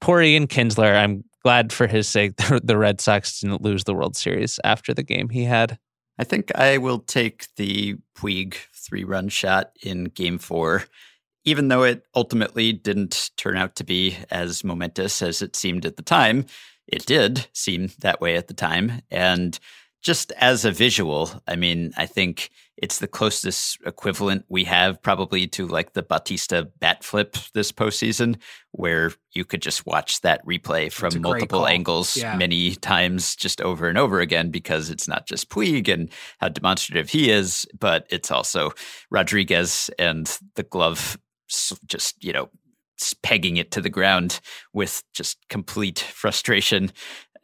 [0.00, 4.16] poor Ian Kinsler, I'm glad for his sake the Red Sox didn't lose the World
[4.16, 5.78] Series after the game he had.
[6.18, 10.84] I think I will take the Puig three run shot in game four,
[11.44, 15.96] even though it ultimately didn't turn out to be as momentous as it seemed at
[15.96, 16.46] the time.
[16.88, 19.02] It did seem that way at the time.
[19.10, 19.58] And
[20.02, 25.48] just as a visual, I mean, I think it's the closest equivalent we have probably
[25.48, 28.36] to like the Bautista bat flip this postseason,
[28.70, 32.36] where you could just watch that replay from multiple angles yeah.
[32.36, 37.10] many times just over and over again because it's not just Puig and how demonstrative
[37.10, 38.70] he is, but it's also
[39.10, 41.18] Rodriguez and the glove
[41.86, 42.48] just, you know,
[43.22, 44.40] pegging it to the ground
[44.72, 46.90] with just complete frustration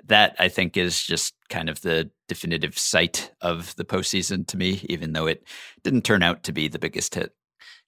[0.07, 4.81] that I think is just kind of the definitive sight of the postseason to me,
[4.89, 5.47] even though it
[5.83, 7.33] didn't turn out to be the biggest hit.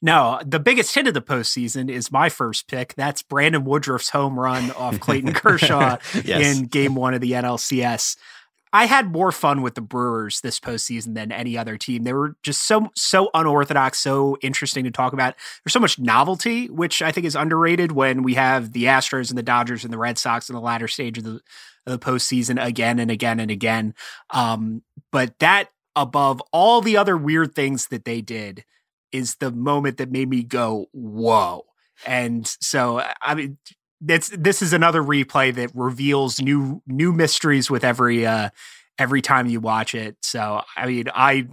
[0.02, 2.94] No, the biggest hit of the postseason is my first pick.
[2.94, 6.58] That's Brandon Woodruff's home run off Clayton Kershaw yes.
[6.58, 8.16] in game one of the NLCS.
[8.72, 12.02] I had more fun with the Brewers this postseason than any other team.
[12.02, 15.34] They were just so so unorthodox, so interesting to talk about.
[15.64, 19.38] There's so much novelty, which I think is underrated when we have the Astros and
[19.38, 21.40] the Dodgers and the Red Sox in the latter stage of the,
[21.86, 23.94] the postseason again and again and again.
[24.30, 28.64] Um, but that above all the other weird things that they did
[29.12, 31.64] is the moment that made me go, whoa.
[32.04, 33.56] And so, I mean,
[34.00, 38.50] that's this is another replay that reveals new new mysteries with every uh
[38.98, 40.16] every time you watch it.
[40.22, 41.48] So I mean I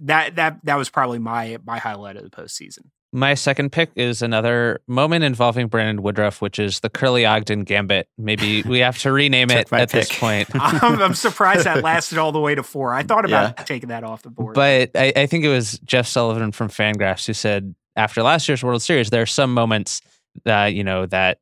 [0.00, 2.90] that that that was probably my my highlight of the postseason.
[3.12, 8.08] My second pick is another moment involving Brandon Woodruff, which is the Curly Ogden Gambit.
[8.18, 9.90] Maybe we have to rename it at pick.
[9.90, 10.48] this point.
[10.54, 12.92] I'm, I'm, surprised that lasted all the way to four.
[12.92, 13.64] I thought about yeah.
[13.64, 14.54] taking that off the board.
[14.54, 18.62] But I, I think it was Jeff Sullivan from Fangraphs who said after last year's
[18.62, 20.02] World Series, there are some moments
[20.44, 21.38] that, you know, that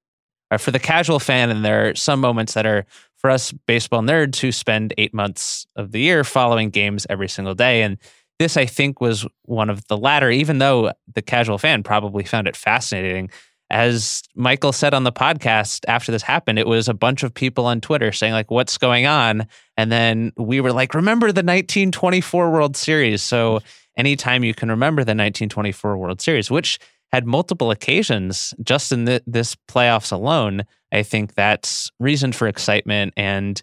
[0.50, 2.86] are for the casual fan, and there are some moments that are
[3.16, 7.54] for us baseball nerds who spend eight months of the year following games every single
[7.54, 7.82] day.
[7.82, 7.98] And
[8.38, 12.48] this, I think, was one of the latter, even though the casual fan probably found
[12.48, 13.30] it fascinating.
[13.68, 17.66] As Michael said on the podcast after this happened, it was a bunch of people
[17.66, 19.46] on Twitter saying, like, what's going on?
[19.76, 23.22] And then we were like, remember the 1924 World Series.
[23.22, 23.60] So
[23.96, 26.78] anytime you can remember the 1924 World Series, which
[27.12, 33.14] had multiple occasions just in the, this playoffs alone, I think that's reason for excitement.
[33.16, 33.60] And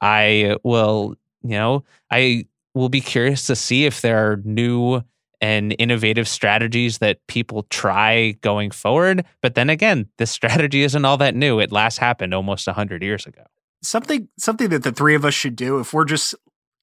[0.00, 5.02] I will, you know, I we'll be curious to see if there are new
[5.40, 9.24] and innovative strategies that people try going forward.
[9.40, 11.60] But then again, this strategy isn't all that new.
[11.60, 13.42] It last happened almost 100 years ago.
[13.82, 16.34] Something something that the three of us should do if we're just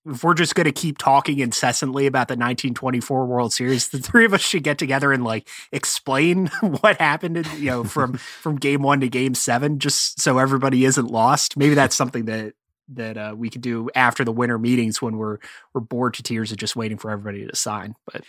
[0.09, 4.25] if we're just going to keep talking incessantly about the 1924 World Series, the three
[4.25, 8.55] of us should get together and like explain what happened, in, you know, from from
[8.55, 11.57] game one to game seven, just so everybody isn't lost.
[11.57, 12.53] Maybe that's something that
[12.89, 15.37] that uh, we could do after the winter meetings when we're
[15.73, 17.95] we're bored to tears of just waiting for everybody to sign.
[18.11, 18.23] But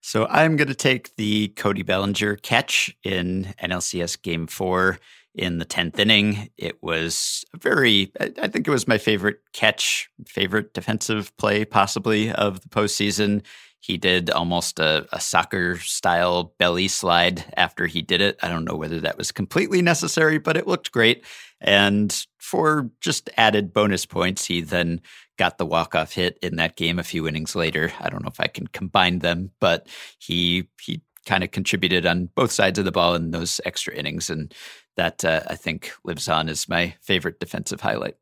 [0.00, 4.98] so I'm going to take the Cody Bellinger catch in NLCS Game Four
[5.34, 6.50] in the tenth inning.
[6.58, 12.32] It was a very, I think it was my favorite catch, favorite defensive play possibly
[12.32, 13.42] of the postseason.
[13.82, 18.38] He did almost a, a, soccer style belly slide after he did it.
[18.40, 21.24] I don't know whether that was completely necessary, but it looked great.
[21.60, 25.00] And for just added bonus points, he then
[25.36, 27.92] got the walk off hit in that game a few innings later.
[27.98, 32.28] I don't know if I can combine them, but he he kind of contributed on
[32.36, 34.54] both sides of the ball in those extra innings, and
[34.96, 38.14] that uh, I think lives on as my favorite defensive highlight.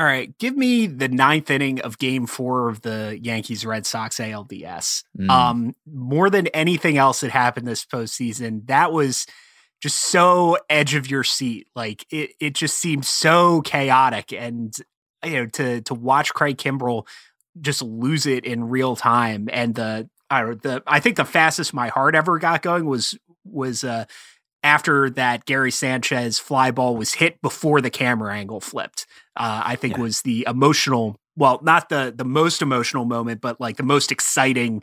[0.00, 4.16] All right, give me the ninth inning of Game Four of the Yankees Red Sox
[4.16, 5.04] ALDS.
[5.18, 5.28] Mm.
[5.28, 9.26] Um, more than anything else that happened this postseason, that was
[9.82, 11.66] just so edge of your seat.
[11.76, 14.74] Like it, it just seemed so chaotic, and
[15.22, 17.06] you know, to to watch Craig Kimbrel
[17.60, 21.88] just lose it in real time, and the I the I think the fastest my
[21.88, 24.06] heart ever got going was was uh
[24.62, 29.06] after that Gary Sanchez fly ball was hit before the camera angle flipped.
[29.40, 30.02] Uh, I think yeah.
[30.02, 34.82] was the emotional, well, not the the most emotional moment, but like the most exciting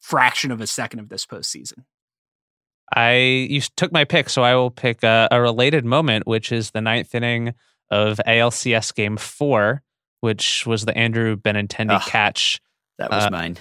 [0.00, 1.84] fraction of a second of this postseason.
[2.96, 3.12] I
[3.50, 6.80] you took my pick, so I will pick a, a related moment, which is the
[6.80, 7.52] ninth inning
[7.90, 9.82] of ALCS Game Four,
[10.20, 12.62] which was the Andrew Benintendi catch
[12.98, 13.58] that was uh, mine.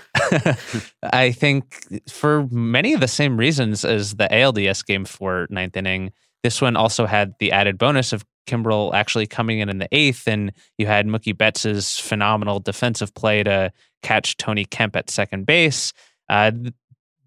[1.04, 6.14] I think for many of the same reasons as the ALDS game Four ninth inning,
[6.44, 10.28] this one also had the added bonus of Kimbrel actually coming in in the eighth,
[10.28, 13.72] and you had Mookie Betts's phenomenal defensive play to
[14.02, 15.94] catch Tony Kemp at second base.
[16.30, 16.52] Uh,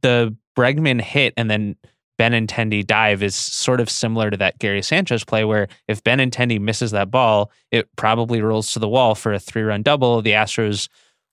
[0.02, 1.76] the Bregman hit and then
[2.18, 6.92] Benintendi dive is sort of similar to that Gary Sanchez play, where if Benintendi misses
[6.92, 10.22] that ball, it probably rolls to the wall for a three run double.
[10.22, 10.88] The Astros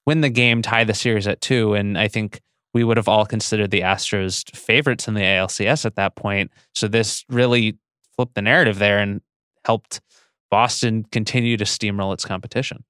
[0.06, 1.74] win the game, tie the series at two.
[1.74, 2.42] And I think
[2.74, 6.52] we would have all considered the Astros favorites in the ALCS at that point.
[6.74, 7.78] So this really
[8.16, 9.22] flipped the narrative there and
[9.66, 10.02] helped
[10.50, 12.84] Boston continue to steamroll its competition.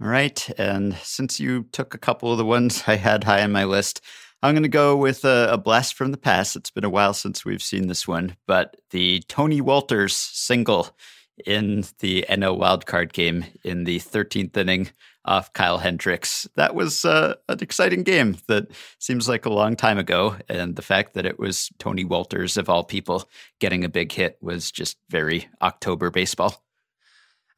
[0.00, 0.48] All right.
[0.58, 4.00] And since you took a couple of the ones I had high on my list,
[4.42, 6.56] I'm going to go with a, a, blast from the past.
[6.56, 10.96] It's been a while since we've seen this one, but the Tony Wolters single
[11.44, 14.90] in the NL wildcard game in the 13th inning
[15.24, 16.48] off Kyle Hendricks.
[16.56, 18.68] That was uh, an exciting game that
[18.98, 20.36] seems like a long time ago.
[20.48, 24.38] And the fact that it was Tony Wolters, of all people, getting a big hit
[24.40, 26.62] was just very October baseball.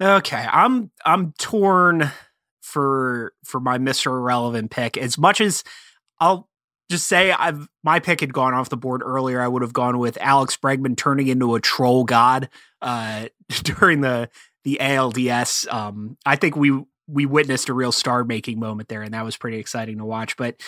[0.00, 2.10] Okay, I'm I'm torn
[2.60, 4.06] for for my Mr.
[4.06, 4.96] Irrelevant pick.
[4.96, 5.62] As much as
[6.18, 6.48] I'll
[6.90, 9.98] just say I've my pick had gone off the board earlier, I would have gone
[9.98, 12.48] with Alex Bregman turning into a troll god
[12.80, 13.26] uh,
[13.62, 14.28] during the
[14.64, 15.72] the ALDS.
[15.72, 19.36] Um, I think we we witnessed a real star making moment there, and that was
[19.36, 20.36] pretty exciting to watch.
[20.36, 20.60] But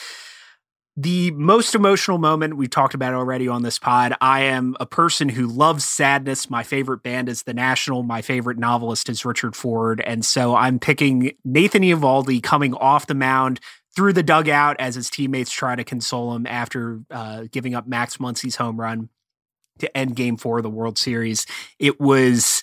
[0.96, 4.14] the most emotional moment we've talked about already on this pod.
[4.20, 6.48] I am a person who loves sadness.
[6.48, 8.04] My favorite band is The National.
[8.04, 10.00] My favorite novelist is Richard Ford.
[10.00, 13.58] And so I'm picking Nathan Eovaldi coming off the mound
[13.96, 18.18] through the dugout as his teammates try to console him after uh, giving up Max
[18.18, 19.08] Muncy's home run
[19.80, 21.44] to end game four of the World Series.
[21.80, 22.62] It was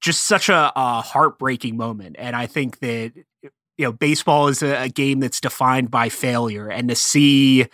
[0.00, 2.16] just such a, a heartbreaking moment.
[2.18, 6.68] And I think that you know, baseball is a, a, game that's defined by failure,
[6.68, 7.66] and to see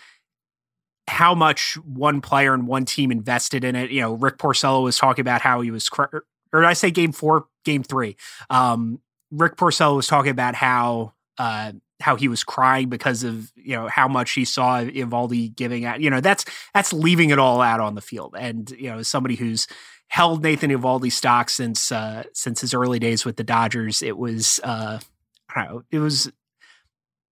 [1.08, 3.90] how much one player and one team invested in it.
[3.90, 7.10] You know, Rick Porcello was talking about how he was, or did I say game
[7.10, 8.16] four, game three?
[8.50, 9.00] Um,
[9.32, 13.88] Rick Porcello was talking about how uh, how he was crying because of you know
[13.88, 16.00] how much he saw Eovaldi giving out.
[16.00, 19.08] You know, that's that's leaving it all out on the field, and you know, as
[19.08, 19.66] somebody who's
[20.08, 24.60] held Nathan Eovaldi stock since uh, since his early days with the Dodgers, it was.
[24.62, 25.00] Uh,
[25.56, 26.30] know, it was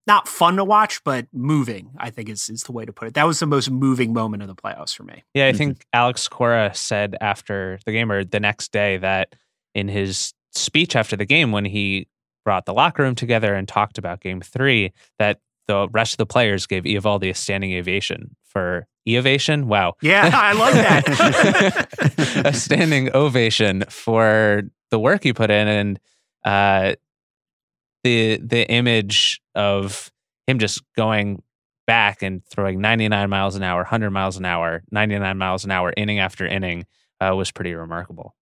[0.07, 3.14] not fun to watch, but moving, I think is, is the way to put it.
[3.14, 5.22] That was the most moving moment of the playoffs for me.
[5.33, 5.59] Yeah, I mm-hmm.
[5.59, 9.35] think Alex Cora said after the game or the next day that
[9.75, 12.09] in his speech after the game, when he
[12.45, 16.27] brought the locker room together and talked about game three, that the rest of the
[16.27, 19.69] players gave Eovaldi a standing ovation for ovation.
[19.69, 19.95] Wow.
[20.03, 22.43] Yeah, I love that.
[22.47, 25.69] a standing ovation for the work he put in.
[25.69, 26.01] And
[26.45, 26.95] uh,
[28.03, 30.12] the the image of
[30.47, 31.43] him just going
[31.87, 35.93] back and throwing 99 miles an hour, 100 miles an hour, 99 miles an hour,
[35.97, 36.87] inning after inning,
[37.21, 38.35] uh, was pretty remarkable.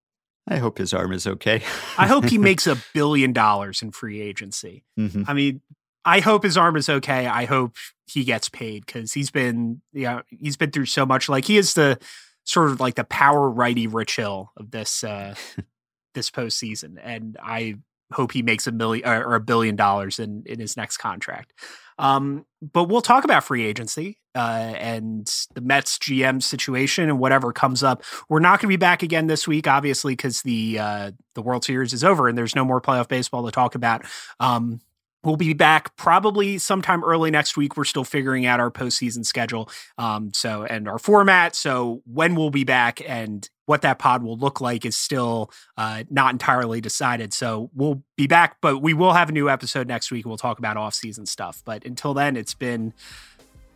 [0.49, 1.63] I hope his arm is okay.
[1.97, 4.85] I hope he makes a billion dollars in free agency.
[4.99, 5.23] Mm-hmm.
[5.27, 5.61] I mean,
[6.05, 7.27] I hope his arm is okay.
[7.27, 7.77] I hope
[8.07, 11.29] he gets paid because he's been, yeah, he's been through so much.
[11.29, 11.99] Like he is the
[12.45, 15.35] sort of like the power righty Rich Hill of this uh
[16.15, 17.77] this postseason, and I
[18.13, 21.53] hope he makes a million or a billion dollars in in his next contract.
[21.99, 27.53] Um, but we'll talk about free agency uh, and the Mets GM situation and whatever
[27.53, 28.03] comes up.
[28.29, 31.65] We're not going to be back again this week, obviously, because the uh, the World
[31.65, 34.05] Series is over and there's no more playoff baseball to talk about.
[34.41, 34.81] Um,
[35.25, 37.77] We'll be back probably sometime early next week.
[37.77, 41.55] We're still figuring out our postseason schedule, um, so and our format.
[41.55, 46.03] So when we'll be back and what that pod will look like is still uh,
[46.11, 47.33] not entirely decided.
[47.33, 50.27] So we'll be back, but we will have a new episode next week.
[50.27, 51.63] We'll talk about off-season stuff.
[51.65, 52.93] But until then, it's been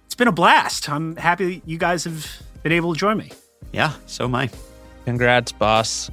[0.04, 0.88] it's been a blast.
[0.88, 3.30] I'm happy you guys have been able to join me.
[3.72, 4.50] Yeah, so am I.
[5.04, 6.10] Congrats, boss.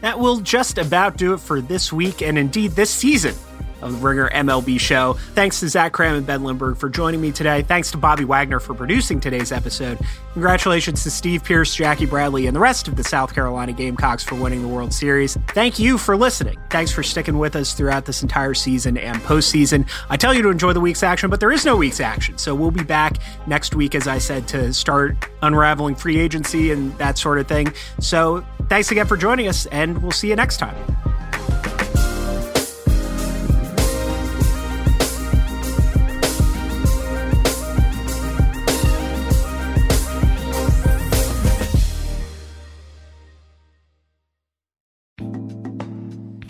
[0.00, 3.34] That will just about do it for this week and indeed this season
[3.82, 5.14] of the Ringer MLB show.
[5.34, 7.62] Thanks to Zach Kram and Ben Lindbergh for joining me today.
[7.62, 9.98] Thanks to Bobby Wagner for producing today's episode.
[10.32, 14.34] Congratulations to Steve Pearce, Jackie Bradley, and the rest of the South Carolina Gamecocks for
[14.36, 15.36] winning the World Series.
[15.48, 16.58] Thank you for listening.
[16.70, 19.88] Thanks for sticking with us throughout this entire season and postseason.
[20.10, 22.38] I tell you to enjoy the week's action, but there is no week's action.
[22.38, 26.96] So we'll be back next week, as I said, to start unraveling free agency and
[26.98, 27.72] that sort of thing.
[28.00, 31.17] So thanks again for joining us, and we'll see you next time.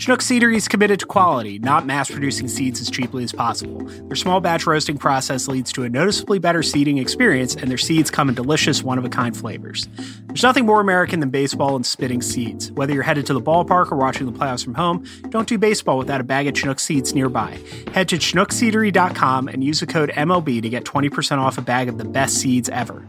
[0.09, 3.77] Chinook Seedery is committed to quality, not mass producing seeds as cheaply as possible.
[3.83, 8.09] Their small batch roasting process leads to a noticeably better seeding experience, and their seeds
[8.09, 9.87] come in delicious, one of a kind flavors.
[10.25, 12.71] There's nothing more American than baseball and spitting seeds.
[12.71, 15.99] Whether you're headed to the ballpark or watching the playoffs from home, don't do baseball
[15.99, 17.59] without a bag of Chinook seeds nearby.
[17.93, 21.99] Head to ChinookSeedery.com and use the code MLB to get 20% off a bag of
[21.99, 23.05] the best seeds ever.